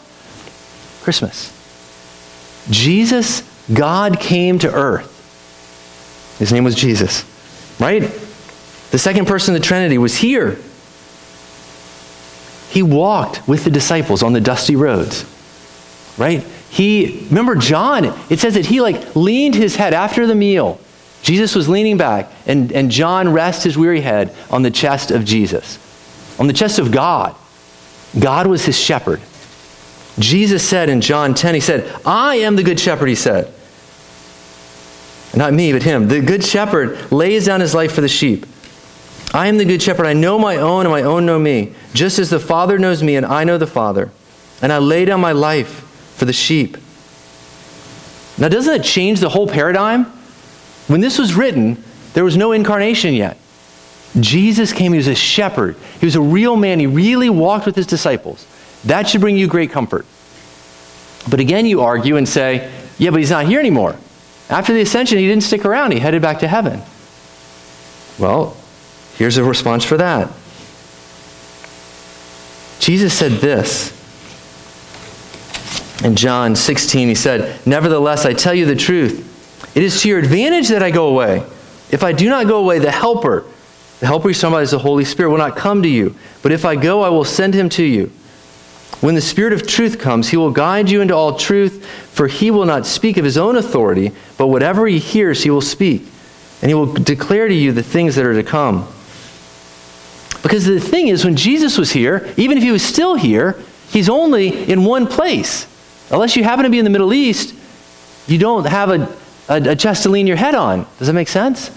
Christmas. 1.03 1.57
Jesus, 2.69 3.41
God 3.73 4.19
came 4.19 4.59
to 4.59 4.71
earth. 4.71 5.07
His 6.37 6.53
name 6.53 6.63
was 6.63 6.75
Jesus, 6.75 7.23
right? 7.79 8.01
The 8.91 8.99
second 8.99 9.25
person 9.25 9.55
of 9.55 9.61
the 9.61 9.65
Trinity 9.65 9.97
was 9.97 10.17
here. 10.17 10.59
He 12.69 12.83
walked 12.83 13.47
with 13.47 13.63
the 13.63 13.71
disciples 13.71 14.21
on 14.21 14.33
the 14.33 14.41
dusty 14.41 14.75
roads, 14.75 15.25
right? 16.17 16.43
He, 16.69 17.25
remember 17.29 17.55
John, 17.55 18.05
it 18.29 18.39
says 18.39 18.53
that 18.53 18.67
he 18.67 18.79
like 18.79 19.15
leaned 19.15 19.55
his 19.55 19.75
head 19.75 19.93
after 19.93 20.27
the 20.27 20.35
meal. 20.35 20.79
Jesus 21.21 21.55
was 21.55 21.69
leaning 21.69 21.97
back, 21.97 22.31
and, 22.47 22.71
and 22.71 22.89
John 22.89 23.31
rests 23.31 23.63
his 23.63 23.77
weary 23.77 24.01
head 24.01 24.35
on 24.49 24.63
the 24.63 24.71
chest 24.71 25.11
of 25.11 25.23
Jesus, 25.23 25.77
on 26.39 26.47
the 26.47 26.53
chest 26.53 26.79
of 26.79 26.91
God. 26.91 27.35
God 28.19 28.47
was 28.47 28.65
his 28.65 28.79
shepherd. 28.79 29.21
Jesus 30.19 30.67
said 30.67 30.89
in 30.89 31.01
John 31.01 31.33
10, 31.33 31.55
he 31.55 31.61
said, 31.61 31.93
I 32.05 32.37
am 32.37 32.55
the 32.55 32.63
good 32.63 32.79
shepherd, 32.79 33.07
he 33.07 33.15
said. 33.15 33.53
Not 35.35 35.53
me, 35.53 35.71
but 35.71 35.83
him. 35.83 36.07
The 36.07 36.19
good 36.19 36.43
shepherd 36.43 37.11
lays 37.11 37.45
down 37.45 37.61
his 37.61 37.73
life 37.73 37.93
for 37.93 38.01
the 38.01 38.09
sheep. 38.09 38.45
I 39.33 39.47
am 39.47 39.57
the 39.57 39.65
good 39.65 39.81
shepherd. 39.81 40.05
I 40.05 40.13
know 40.13 40.37
my 40.37 40.57
own, 40.57 40.85
and 40.85 40.91
my 40.91 41.03
own 41.03 41.25
know 41.25 41.39
me, 41.39 41.73
just 41.93 42.19
as 42.19 42.29
the 42.29 42.39
Father 42.39 42.77
knows 42.77 43.01
me, 43.01 43.15
and 43.15 43.25
I 43.25 43.45
know 43.45 43.57
the 43.57 43.67
Father. 43.67 44.11
And 44.61 44.73
I 44.73 44.79
lay 44.79 45.05
down 45.05 45.21
my 45.21 45.31
life 45.31 45.69
for 46.15 46.25
the 46.25 46.33
sheep. 46.33 46.77
Now, 48.37 48.49
doesn't 48.49 48.75
that 48.75 48.83
change 48.83 49.21
the 49.21 49.29
whole 49.29 49.47
paradigm? 49.47 50.11
When 50.91 51.01
this 51.01 51.17
was 51.17 51.33
written, 51.33 51.83
there 52.13 52.23
was 52.23 52.35
no 52.35 52.51
incarnation 52.51 53.13
yet. 53.13 53.37
Jesus 54.19 54.73
came, 54.73 54.91
he 54.91 54.97
was 54.97 55.07
a 55.07 55.15
shepherd. 55.15 55.77
He 55.99 56.05
was 56.05 56.15
a 56.15 56.21
real 56.21 56.57
man. 56.57 56.79
He 56.79 56.87
really 56.87 57.29
walked 57.29 57.65
with 57.65 57.75
his 57.75 57.87
disciples. 57.87 58.45
That 58.83 59.07
should 59.07 59.21
bring 59.21 59.37
you 59.37 59.47
great 59.47 59.71
comfort. 59.71 60.05
But 61.29 61.39
again, 61.39 61.65
you 61.65 61.81
argue 61.81 62.17
and 62.17 62.27
say, 62.27 62.71
yeah, 62.97 63.11
but 63.11 63.19
he's 63.19 63.29
not 63.29 63.45
here 63.45 63.59
anymore. 63.59 63.95
After 64.49 64.73
the 64.73 64.81
ascension, 64.81 65.17
he 65.17 65.27
didn't 65.27 65.43
stick 65.43 65.63
around, 65.63 65.93
he 65.93 65.99
headed 65.99 66.21
back 66.21 66.39
to 66.39 66.47
heaven. 66.47 66.81
Well, 68.19 68.57
Here's 69.21 69.37
a 69.37 69.43
response 69.43 69.83
for 69.85 69.97
that. 69.97 70.31
Jesus 72.79 73.13
said 73.13 73.33
this 73.33 73.91
in 76.03 76.15
John 76.15 76.55
16. 76.55 77.07
He 77.07 77.13
said, 77.13 77.59
Nevertheless, 77.67 78.25
I 78.25 78.33
tell 78.33 78.55
you 78.55 78.65
the 78.65 78.75
truth. 78.75 79.27
It 79.73 79.83
is 79.83 80.01
to 80.01 80.09
your 80.09 80.19
advantage 80.19 80.67
that 80.69 80.83
I 80.83 80.91
go 80.91 81.07
away. 81.07 81.43
If 81.91 82.03
I 82.03 82.11
do 82.11 82.29
not 82.29 82.47
go 82.47 82.59
away, 82.59 82.79
the 82.79 82.91
Helper, 82.91 83.45
the 83.99 84.05
Helper 84.05 84.33
talking 84.33 84.59
is 84.59 84.71
the 84.71 84.79
Holy 84.79 85.05
Spirit, 85.05 85.29
will 85.29 85.37
not 85.37 85.55
come 85.55 85.83
to 85.83 85.89
you. 85.89 86.15
But 86.41 86.51
if 86.51 86.65
I 86.65 86.75
go, 86.75 87.01
I 87.01 87.09
will 87.09 87.25
send 87.25 87.53
him 87.53 87.69
to 87.69 87.83
you. 87.83 88.11
When 89.01 89.15
the 89.15 89.21
Spirit 89.21 89.53
of 89.53 89.65
truth 89.65 89.99
comes, 89.99 90.29
he 90.29 90.37
will 90.37 90.51
guide 90.51 90.89
you 90.89 91.01
into 91.01 91.15
all 91.15 91.35
truth, 91.35 91.85
for 91.85 92.27
he 92.27 92.51
will 92.51 92.65
not 92.65 92.85
speak 92.85 93.17
of 93.17 93.25
his 93.25 93.37
own 93.37 93.55
authority, 93.55 94.11
but 94.37 94.47
whatever 94.47 94.87
he 94.87 94.99
hears, 94.99 95.43
he 95.43 95.49
will 95.49 95.61
speak. 95.61 96.03
And 96.61 96.69
he 96.69 96.75
will 96.75 96.93
declare 96.93 97.47
to 97.47 97.53
you 97.53 97.71
the 97.71 97.83
things 97.83 98.15
that 98.15 98.25
are 98.25 98.33
to 98.33 98.43
come. 98.43 98.87
Because 100.43 100.65
the 100.65 100.79
thing 100.79 101.07
is, 101.07 101.23
when 101.23 101.35
Jesus 101.35 101.77
was 101.77 101.91
here, 101.91 102.31
even 102.37 102.57
if 102.57 102.63
he 102.63 102.71
was 102.71 102.83
still 102.83 103.15
here, 103.15 103.59
he's 103.89 104.09
only 104.09 104.69
in 104.69 104.85
one 104.85 105.07
place. 105.07 105.67
Unless 106.11 106.35
you 106.35 106.43
happen 106.43 106.63
to 106.63 106.69
be 106.69 106.79
in 106.79 106.83
the 106.83 106.91
Middle 106.91 107.13
East, 107.13 107.55
you 108.27 108.37
don't 108.37 108.65
have 108.65 108.89
a, 108.89 109.17
a, 109.51 109.71
a 109.71 109.75
chest 109.75 110.03
to 110.03 110.09
lean 110.09 110.27
your 110.27 110.37
head 110.37 110.55
on. 110.55 110.85
Does 110.97 111.07
that 111.07 111.13
make 111.13 111.27
sense? 111.27 111.69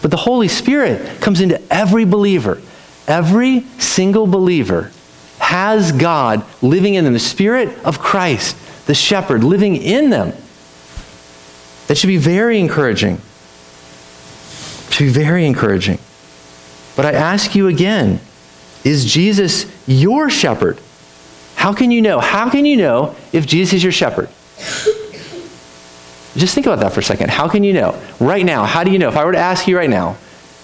But 0.00 0.10
the 0.10 0.16
Holy 0.16 0.48
Spirit 0.48 1.20
comes 1.20 1.40
into 1.40 1.60
every 1.72 2.04
believer. 2.04 2.60
Every 3.08 3.60
single 3.78 4.26
believer 4.26 4.92
has 5.38 5.92
God 5.92 6.44
living 6.62 6.94
in 6.94 7.04
them, 7.04 7.12
the 7.12 7.18
Spirit 7.18 7.76
of 7.84 7.98
Christ, 7.98 8.56
the 8.86 8.94
shepherd, 8.94 9.42
living 9.44 9.76
in 9.76 10.10
them. 10.10 10.32
That 11.88 11.96
should 11.96 12.08
be 12.08 12.16
very 12.16 12.58
encouraging. 12.58 13.20
should 14.90 15.04
be 15.04 15.10
very 15.10 15.46
encouraging. 15.46 15.98
But 16.94 17.06
I 17.06 17.12
ask 17.12 17.54
you 17.54 17.68
again 17.68 18.20
is 18.84 19.04
Jesus 19.04 19.66
your 19.88 20.30
shepherd? 20.30 20.80
How 21.56 21.72
can 21.72 21.90
you 21.90 22.00
know? 22.00 22.20
How 22.20 22.48
can 22.48 22.64
you 22.64 22.76
know 22.76 23.16
if 23.32 23.44
Jesus 23.44 23.74
is 23.74 23.82
your 23.82 23.92
shepherd? 23.92 24.28
Just 26.36 26.54
think 26.54 26.66
about 26.66 26.80
that 26.80 26.92
for 26.92 27.00
a 27.00 27.02
second. 27.02 27.30
How 27.30 27.48
can 27.48 27.64
you 27.64 27.72
know? 27.72 28.00
Right 28.20 28.44
now, 28.44 28.64
how 28.64 28.84
do 28.84 28.90
you 28.90 28.98
know? 28.98 29.08
If 29.08 29.16
I 29.16 29.24
were 29.24 29.32
to 29.32 29.38
ask 29.38 29.66
you 29.66 29.76
right 29.76 29.88
now, 29.88 30.16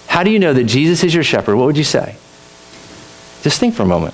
how 0.07 0.23
do 0.23 0.29
you 0.29 0.39
know 0.39 0.53
that 0.53 0.65
Jesus 0.65 1.03
is 1.03 1.13
your 1.13 1.23
shepherd? 1.23 1.55
What 1.55 1.65
would 1.65 1.77
you 1.77 1.83
say? 1.83 2.15
Just 3.41 3.59
think 3.59 3.73
for 3.73 3.83
a 3.83 3.87
moment. 3.87 4.13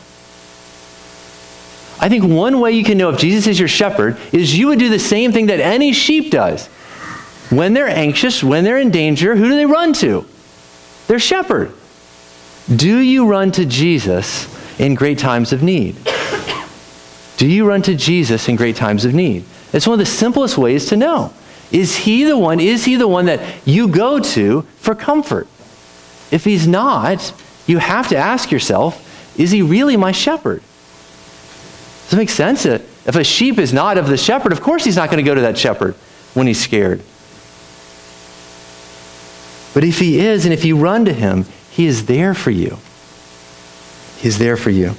I 2.02 2.08
think 2.08 2.24
one 2.24 2.62
way 2.62 2.72
you 2.72 2.86
can 2.86 2.98
know 2.98 3.10
if 3.10 3.20
Jesus 3.20 3.46
is 3.46 3.60
your 3.60 3.68
shepherd 3.68 4.18
is 4.32 4.58
you 4.58 4.68
would 4.68 4.80
do 4.80 4.90
the 4.90 5.00
same 5.00 5.34
thing 5.34 5.48
that 5.48 5.60
any 5.60 5.92
sheep 5.92 6.32
does. 6.32 6.68
When 7.50 7.74
they're 7.74 7.90
anxious, 7.90 8.42
when 8.44 8.64
they're 8.64 8.78
in 8.78 8.92
danger, 8.92 9.36
who 9.36 9.50
do 9.50 9.56
they 9.56 9.66
run 9.66 9.92
to? 9.94 10.26
Their 11.08 11.20
shepherd. 11.20 11.74
Do 12.74 13.00
you 13.00 13.28
run 13.28 13.52
to 13.54 13.66
Jesus 13.66 14.48
in 14.80 14.96
great 14.96 15.20
times 15.20 15.52
of 15.52 15.62
need? 15.62 15.98
Do 17.38 17.48
you 17.48 17.68
run 17.68 17.82
to 17.84 17.96
Jesus 17.96 18.48
in 18.48 18.56
great 18.56 18.76
times 18.76 19.04
of 19.04 19.14
need? 19.14 19.44
It's 19.74 19.88
one 19.88 20.00
of 20.00 20.00
the 20.00 20.06
simplest 20.06 20.58
ways 20.58 20.86
to 20.88 20.98
know. 20.98 21.34
Is 21.72 21.98
he 21.98 22.24
the 22.24 22.38
one? 22.38 22.60
Is 22.60 22.86
he 22.86 22.96
the 22.96 23.08
one 23.08 23.26
that 23.26 23.42
you 23.68 23.88
go 23.88 24.20
to 24.20 24.64
for 24.78 24.96
comfort? 24.96 25.48
If 26.32 26.44
he's 26.44 26.68
not, 26.68 27.34
you 27.68 27.78
have 27.78 28.08
to 28.10 28.18
ask 28.18 28.52
yourself, 28.52 29.06
is 29.40 29.52
he 29.52 29.62
really 29.62 29.96
my 29.96 30.12
shepherd? 30.12 30.62
Does 32.06 32.14
it 32.14 32.18
make 32.18 32.30
sense? 32.30 32.66
If 32.66 33.16
a 33.16 33.24
sheep 33.24 33.60
is 33.60 33.72
not 33.72 33.98
of 33.98 34.08
the 34.08 34.18
shepherd, 34.18 34.52
of 34.52 34.62
course 34.62 34.84
he's 34.84 34.96
not 34.96 35.10
going 35.10 35.24
to 35.24 35.30
go 35.30 35.36
to 35.36 35.42
that 35.42 35.58
shepherd 35.58 35.94
when 36.34 36.48
he's 36.48 36.60
scared. 36.60 37.02
But 39.74 39.84
if 39.84 40.00
he 40.00 40.20
is, 40.20 40.46
and 40.46 40.54
if 40.54 40.66
you 40.66 40.78
run 40.78 41.06
to 41.06 41.14
him, 41.14 41.46
he 41.70 41.86
is 41.86 42.08
there 42.08 42.34
for 42.34 42.52
you. 42.52 42.78
He's 44.18 44.40
there 44.40 44.58
for 44.58 44.72
you. 44.72 44.96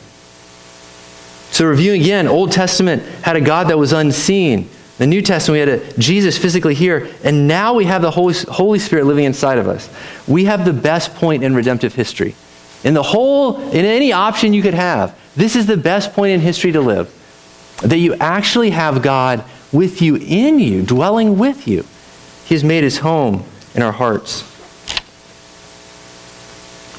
So, 1.50 1.66
reviewing 1.66 2.00
again, 2.00 2.28
Old 2.28 2.52
Testament 2.52 3.02
had 3.22 3.34
a 3.36 3.40
God 3.40 3.68
that 3.68 3.78
was 3.78 3.92
unseen. 3.92 4.70
The 5.00 5.06
New 5.06 5.22
Testament, 5.22 5.54
we 5.54 5.60
had 5.60 5.80
a 5.80 5.98
Jesus 5.98 6.36
physically 6.36 6.74
here, 6.74 7.08
and 7.24 7.48
now 7.48 7.72
we 7.72 7.86
have 7.86 8.02
the 8.02 8.10
Holy, 8.10 8.34
Holy 8.34 8.78
Spirit 8.78 9.06
living 9.06 9.24
inside 9.24 9.56
of 9.56 9.66
us. 9.66 9.88
We 10.28 10.44
have 10.44 10.66
the 10.66 10.74
best 10.74 11.14
point 11.14 11.42
in 11.42 11.54
redemptive 11.54 11.94
history. 11.94 12.34
In 12.84 12.92
the 12.92 13.02
whole, 13.02 13.58
in 13.70 13.86
any 13.86 14.12
option 14.12 14.52
you 14.52 14.60
could 14.60 14.74
have, 14.74 15.18
this 15.34 15.56
is 15.56 15.64
the 15.64 15.78
best 15.78 16.12
point 16.12 16.32
in 16.32 16.40
history 16.40 16.72
to 16.72 16.82
live. 16.82 17.10
That 17.80 17.96
you 17.96 18.14
actually 18.16 18.72
have 18.72 19.00
God 19.00 19.42
with 19.72 20.02
you, 20.02 20.16
in 20.16 20.58
you, 20.58 20.82
dwelling 20.82 21.38
with 21.38 21.66
you. 21.66 21.86
He 22.44 22.54
has 22.54 22.62
made 22.62 22.84
his 22.84 22.98
home 22.98 23.44
in 23.74 23.80
our 23.80 23.92
hearts. 23.92 24.42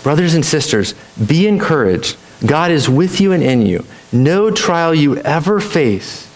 Brothers 0.01 0.33
and 0.33 0.43
sisters, 0.43 0.95
be 1.23 1.47
encouraged. 1.47 2.17
God 2.43 2.71
is 2.71 2.89
with 2.89 3.21
you 3.21 3.31
and 3.31 3.43
in 3.43 3.63
you. 3.63 3.85
No 4.11 4.49
trial 4.49 4.95
you 4.95 5.17
ever 5.17 5.59
face 5.59 6.30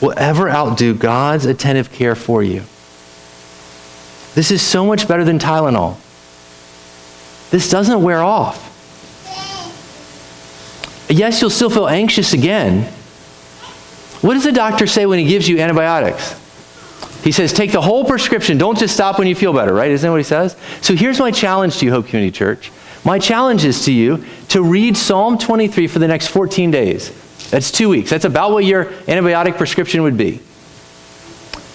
will 0.00 0.14
ever 0.16 0.48
outdo 0.48 0.94
God's 0.94 1.44
attentive 1.44 1.92
care 1.92 2.14
for 2.14 2.42
you. 2.42 2.62
This 4.34 4.50
is 4.50 4.62
so 4.62 4.86
much 4.86 5.08
better 5.08 5.24
than 5.24 5.38
Tylenol. 5.38 5.96
This 7.50 7.70
doesn't 7.70 8.02
wear 8.02 8.22
off. 8.22 8.66
Yes, 11.08 11.40
you'll 11.40 11.50
still 11.50 11.70
feel 11.70 11.88
anxious 11.88 12.32
again. 12.32 12.84
What 14.20 14.34
does 14.34 14.44
the 14.44 14.52
doctor 14.52 14.86
say 14.86 15.06
when 15.06 15.18
he 15.18 15.24
gives 15.24 15.48
you 15.48 15.58
antibiotics? 15.58 16.38
He 17.24 17.32
says, 17.32 17.52
take 17.52 17.72
the 17.72 17.80
whole 17.80 18.04
prescription. 18.04 18.58
Don't 18.58 18.78
just 18.78 18.94
stop 18.94 19.18
when 19.18 19.26
you 19.26 19.34
feel 19.34 19.52
better, 19.52 19.72
right? 19.72 19.90
Isn't 19.90 20.06
that 20.06 20.10
what 20.10 20.18
he 20.18 20.24
says? 20.24 20.56
So 20.82 20.94
here's 20.94 21.18
my 21.18 21.30
challenge 21.30 21.78
to 21.78 21.86
you, 21.86 21.90
Hope 21.90 22.06
Community 22.06 22.30
Church. 22.30 22.70
My 23.04 23.18
challenge 23.18 23.64
is 23.64 23.84
to 23.86 23.92
you 23.92 24.24
to 24.48 24.62
read 24.62 24.96
Psalm 24.96 25.38
23 25.38 25.88
for 25.88 25.98
the 25.98 26.08
next 26.08 26.28
14 26.28 26.70
days. 26.70 27.12
That's 27.50 27.70
two 27.70 27.88
weeks. 27.88 28.10
That's 28.10 28.24
about 28.24 28.52
what 28.52 28.64
your 28.64 28.86
antibiotic 28.86 29.56
prescription 29.56 30.02
would 30.02 30.16
be. 30.16 30.40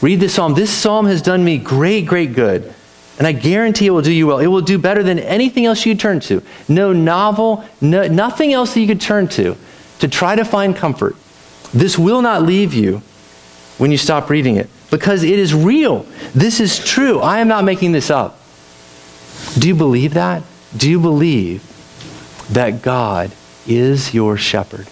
Read 0.02 0.20
this 0.20 0.36
psalm. 0.36 0.54
This 0.54 0.70
psalm 0.70 1.06
has 1.08 1.22
done 1.22 1.44
me 1.44 1.58
great, 1.58 2.06
great 2.06 2.34
good. 2.34 2.74
And 3.18 3.28
I 3.28 3.32
guarantee 3.32 3.88
it 3.88 3.92
will 3.92 4.02
do 4.02 4.12
you 4.12 4.28
well. 4.28 4.40
It 4.40 4.48
will 4.48 4.62
do 4.62 4.78
better 4.78 5.04
than 5.04 5.20
anything 5.20 5.66
else 5.66 5.86
you 5.86 5.96
turn 5.96 6.20
to. 6.22 6.44
No 6.68 6.94
novel, 6.94 7.64
no, 7.80 8.08
nothing 8.08 8.54
else 8.54 8.74
that 8.74 8.82
you 8.82 8.88
could 8.88 9.02
turn 9.02 9.28
to 9.30 9.56
to 10.00 10.08
try 10.08 10.36
to 10.36 10.44
find 10.44 10.76
comfort. 10.76 11.16
This 11.74 11.98
will 11.98 12.22
not 12.22 12.44
leave 12.44 12.74
you 12.74 13.02
when 13.78 13.92
you 13.92 13.98
stop 13.98 14.30
reading 14.30 14.58
it 14.58 14.70
because 14.92 15.24
it 15.24 15.40
is 15.40 15.54
real. 15.54 16.06
This 16.36 16.60
is 16.60 16.84
true. 16.84 17.20
I 17.20 17.40
am 17.40 17.48
not 17.48 17.64
making 17.64 17.94
this 17.94 18.10
up. 18.10 18.40
Do 19.58 19.68
you 19.68 19.76
believe 19.76 20.16
that? 20.16 20.44
Do 20.76 20.90
you 20.90 21.00
believe 21.00 21.64
that 22.52 22.82
God 22.82 23.32
is 23.68 24.14
your 24.14 24.38
shepherd 24.38 24.88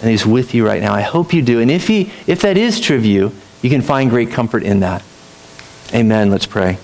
and 0.00 0.10
he's 0.10 0.24
with 0.26 0.54
you 0.54 0.66
right 0.66 0.80
now? 0.80 0.94
I 0.94 1.00
hope 1.00 1.32
you 1.32 1.42
do. 1.42 1.60
And 1.60 1.70
if 1.70 1.88
he 1.88 2.12
if 2.26 2.40
that 2.42 2.56
is 2.56 2.80
true 2.80 2.96
of 2.96 3.04
you, 3.04 3.32
you 3.62 3.70
can 3.70 3.82
find 3.82 4.10
great 4.10 4.30
comfort 4.30 4.62
in 4.62 4.80
that. 4.80 5.02
Amen. 5.94 6.30
Let's 6.30 6.46
pray. 6.46 6.78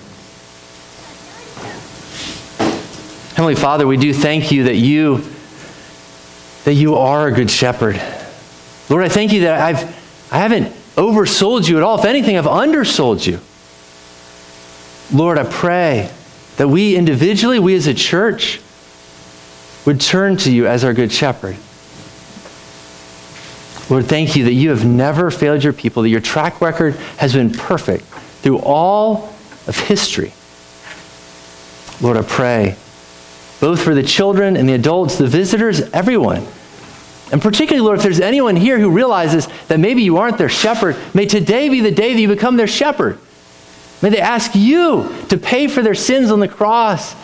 Heavenly 3.35 3.55
Father, 3.55 3.85
we 3.85 3.97
do 3.97 4.13
thank 4.13 4.51
you 4.51 4.63
that 4.65 4.75
you 4.75 5.23
that 6.63 6.73
you 6.73 6.95
are 6.95 7.27
a 7.27 7.31
good 7.31 7.51
shepherd. 7.51 8.01
Lord, 8.89 9.03
I 9.03 9.09
thank 9.09 9.31
you 9.33 9.41
that 9.41 9.61
I've 9.61 9.83
I 10.31 10.39
haven't 10.39 10.73
oversold 10.95 11.67
you 11.67 11.77
at 11.77 11.83
all. 11.83 11.99
If 11.99 12.05
anything, 12.05 12.37
I've 12.37 12.47
undersold 12.47 13.25
you. 13.25 13.39
Lord, 15.13 15.37
I 15.37 15.43
pray 15.43 16.09
that 16.57 16.67
we 16.67 16.95
individually, 16.95 17.59
we 17.59 17.75
as 17.75 17.87
a 17.87 17.93
church, 17.93 18.61
would 19.85 20.01
turn 20.01 20.37
to 20.37 20.51
you 20.51 20.67
as 20.67 20.83
our 20.83 20.93
good 20.93 21.11
shepherd. 21.11 21.57
Lord, 23.89 24.05
thank 24.05 24.35
you 24.35 24.45
that 24.45 24.53
you 24.53 24.71
have 24.71 24.85
never 24.85 25.29
failed 25.29 25.63
your 25.63 25.73
people, 25.73 26.03
that 26.03 26.09
your 26.09 26.21
track 26.21 26.59
record 26.59 26.95
has 27.17 27.33
been 27.33 27.51
perfect 27.51 28.03
through 28.05 28.59
all 28.59 29.33
of 29.67 29.77
history. 29.77 30.33
Lord, 32.01 32.17
I 32.17 32.23
pray 32.23 32.75
both 33.59 33.81
for 33.81 33.95
the 33.95 34.03
children 34.03 34.57
and 34.57 34.67
the 34.67 34.73
adults, 34.73 35.17
the 35.17 35.27
visitors, 35.27 35.81
everyone. 35.91 36.45
And 37.31 37.41
particularly, 37.41 37.83
Lord, 37.83 37.97
if 37.97 38.03
there's 38.03 38.19
anyone 38.19 38.55
here 38.55 38.77
who 38.77 38.89
realizes 38.89 39.47
that 39.67 39.79
maybe 39.79 40.03
you 40.03 40.17
aren't 40.17 40.37
their 40.37 40.49
shepherd, 40.49 40.95
may 41.13 41.25
today 41.25 41.69
be 41.69 41.81
the 41.81 41.91
day 41.91 42.13
that 42.13 42.19
you 42.19 42.27
become 42.27 42.57
their 42.57 42.67
shepherd. 42.67 43.17
May 44.01 44.09
they 44.09 44.19
ask 44.19 44.53
you 44.55 45.11
to 45.29 45.37
pay 45.37 45.67
for 45.67 45.81
their 45.81 45.95
sins 45.95 46.31
on 46.31 46.39
the 46.39 46.47
cross, 46.47 47.15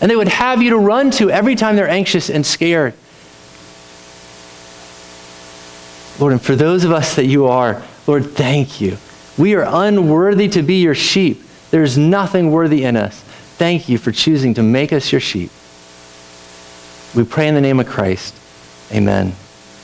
and 0.00 0.10
they 0.10 0.16
would 0.16 0.28
have 0.28 0.62
you 0.62 0.70
to 0.70 0.78
run 0.78 1.10
to 1.12 1.30
every 1.30 1.54
time 1.54 1.76
they're 1.76 1.88
anxious 1.88 2.30
and 2.30 2.44
scared. 2.44 2.94
Lord, 6.24 6.32
and 6.32 6.40
for 6.40 6.56
those 6.56 6.84
of 6.84 6.90
us 6.90 7.16
that 7.16 7.26
you 7.26 7.48
are, 7.48 7.82
Lord, 8.06 8.24
thank 8.24 8.80
you. 8.80 8.96
We 9.36 9.54
are 9.56 9.66
unworthy 9.68 10.48
to 10.48 10.62
be 10.62 10.80
your 10.80 10.94
sheep. 10.94 11.42
There's 11.70 11.98
nothing 11.98 12.50
worthy 12.50 12.84
in 12.84 12.96
us. 12.96 13.20
Thank 13.58 13.90
you 13.90 13.98
for 13.98 14.10
choosing 14.10 14.54
to 14.54 14.62
make 14.62 14.90
us 14.90 15.12
your 15.12 15.20
sheep. 15.20 15.50
We 17.14 17.24
pray 17.24 17.46
in 17.46 17.54
the 17.54 17.60
name 17.60 17.78
of 17.78 17.86
Christ. 17.86 18.34
Amen. 18.90 19.34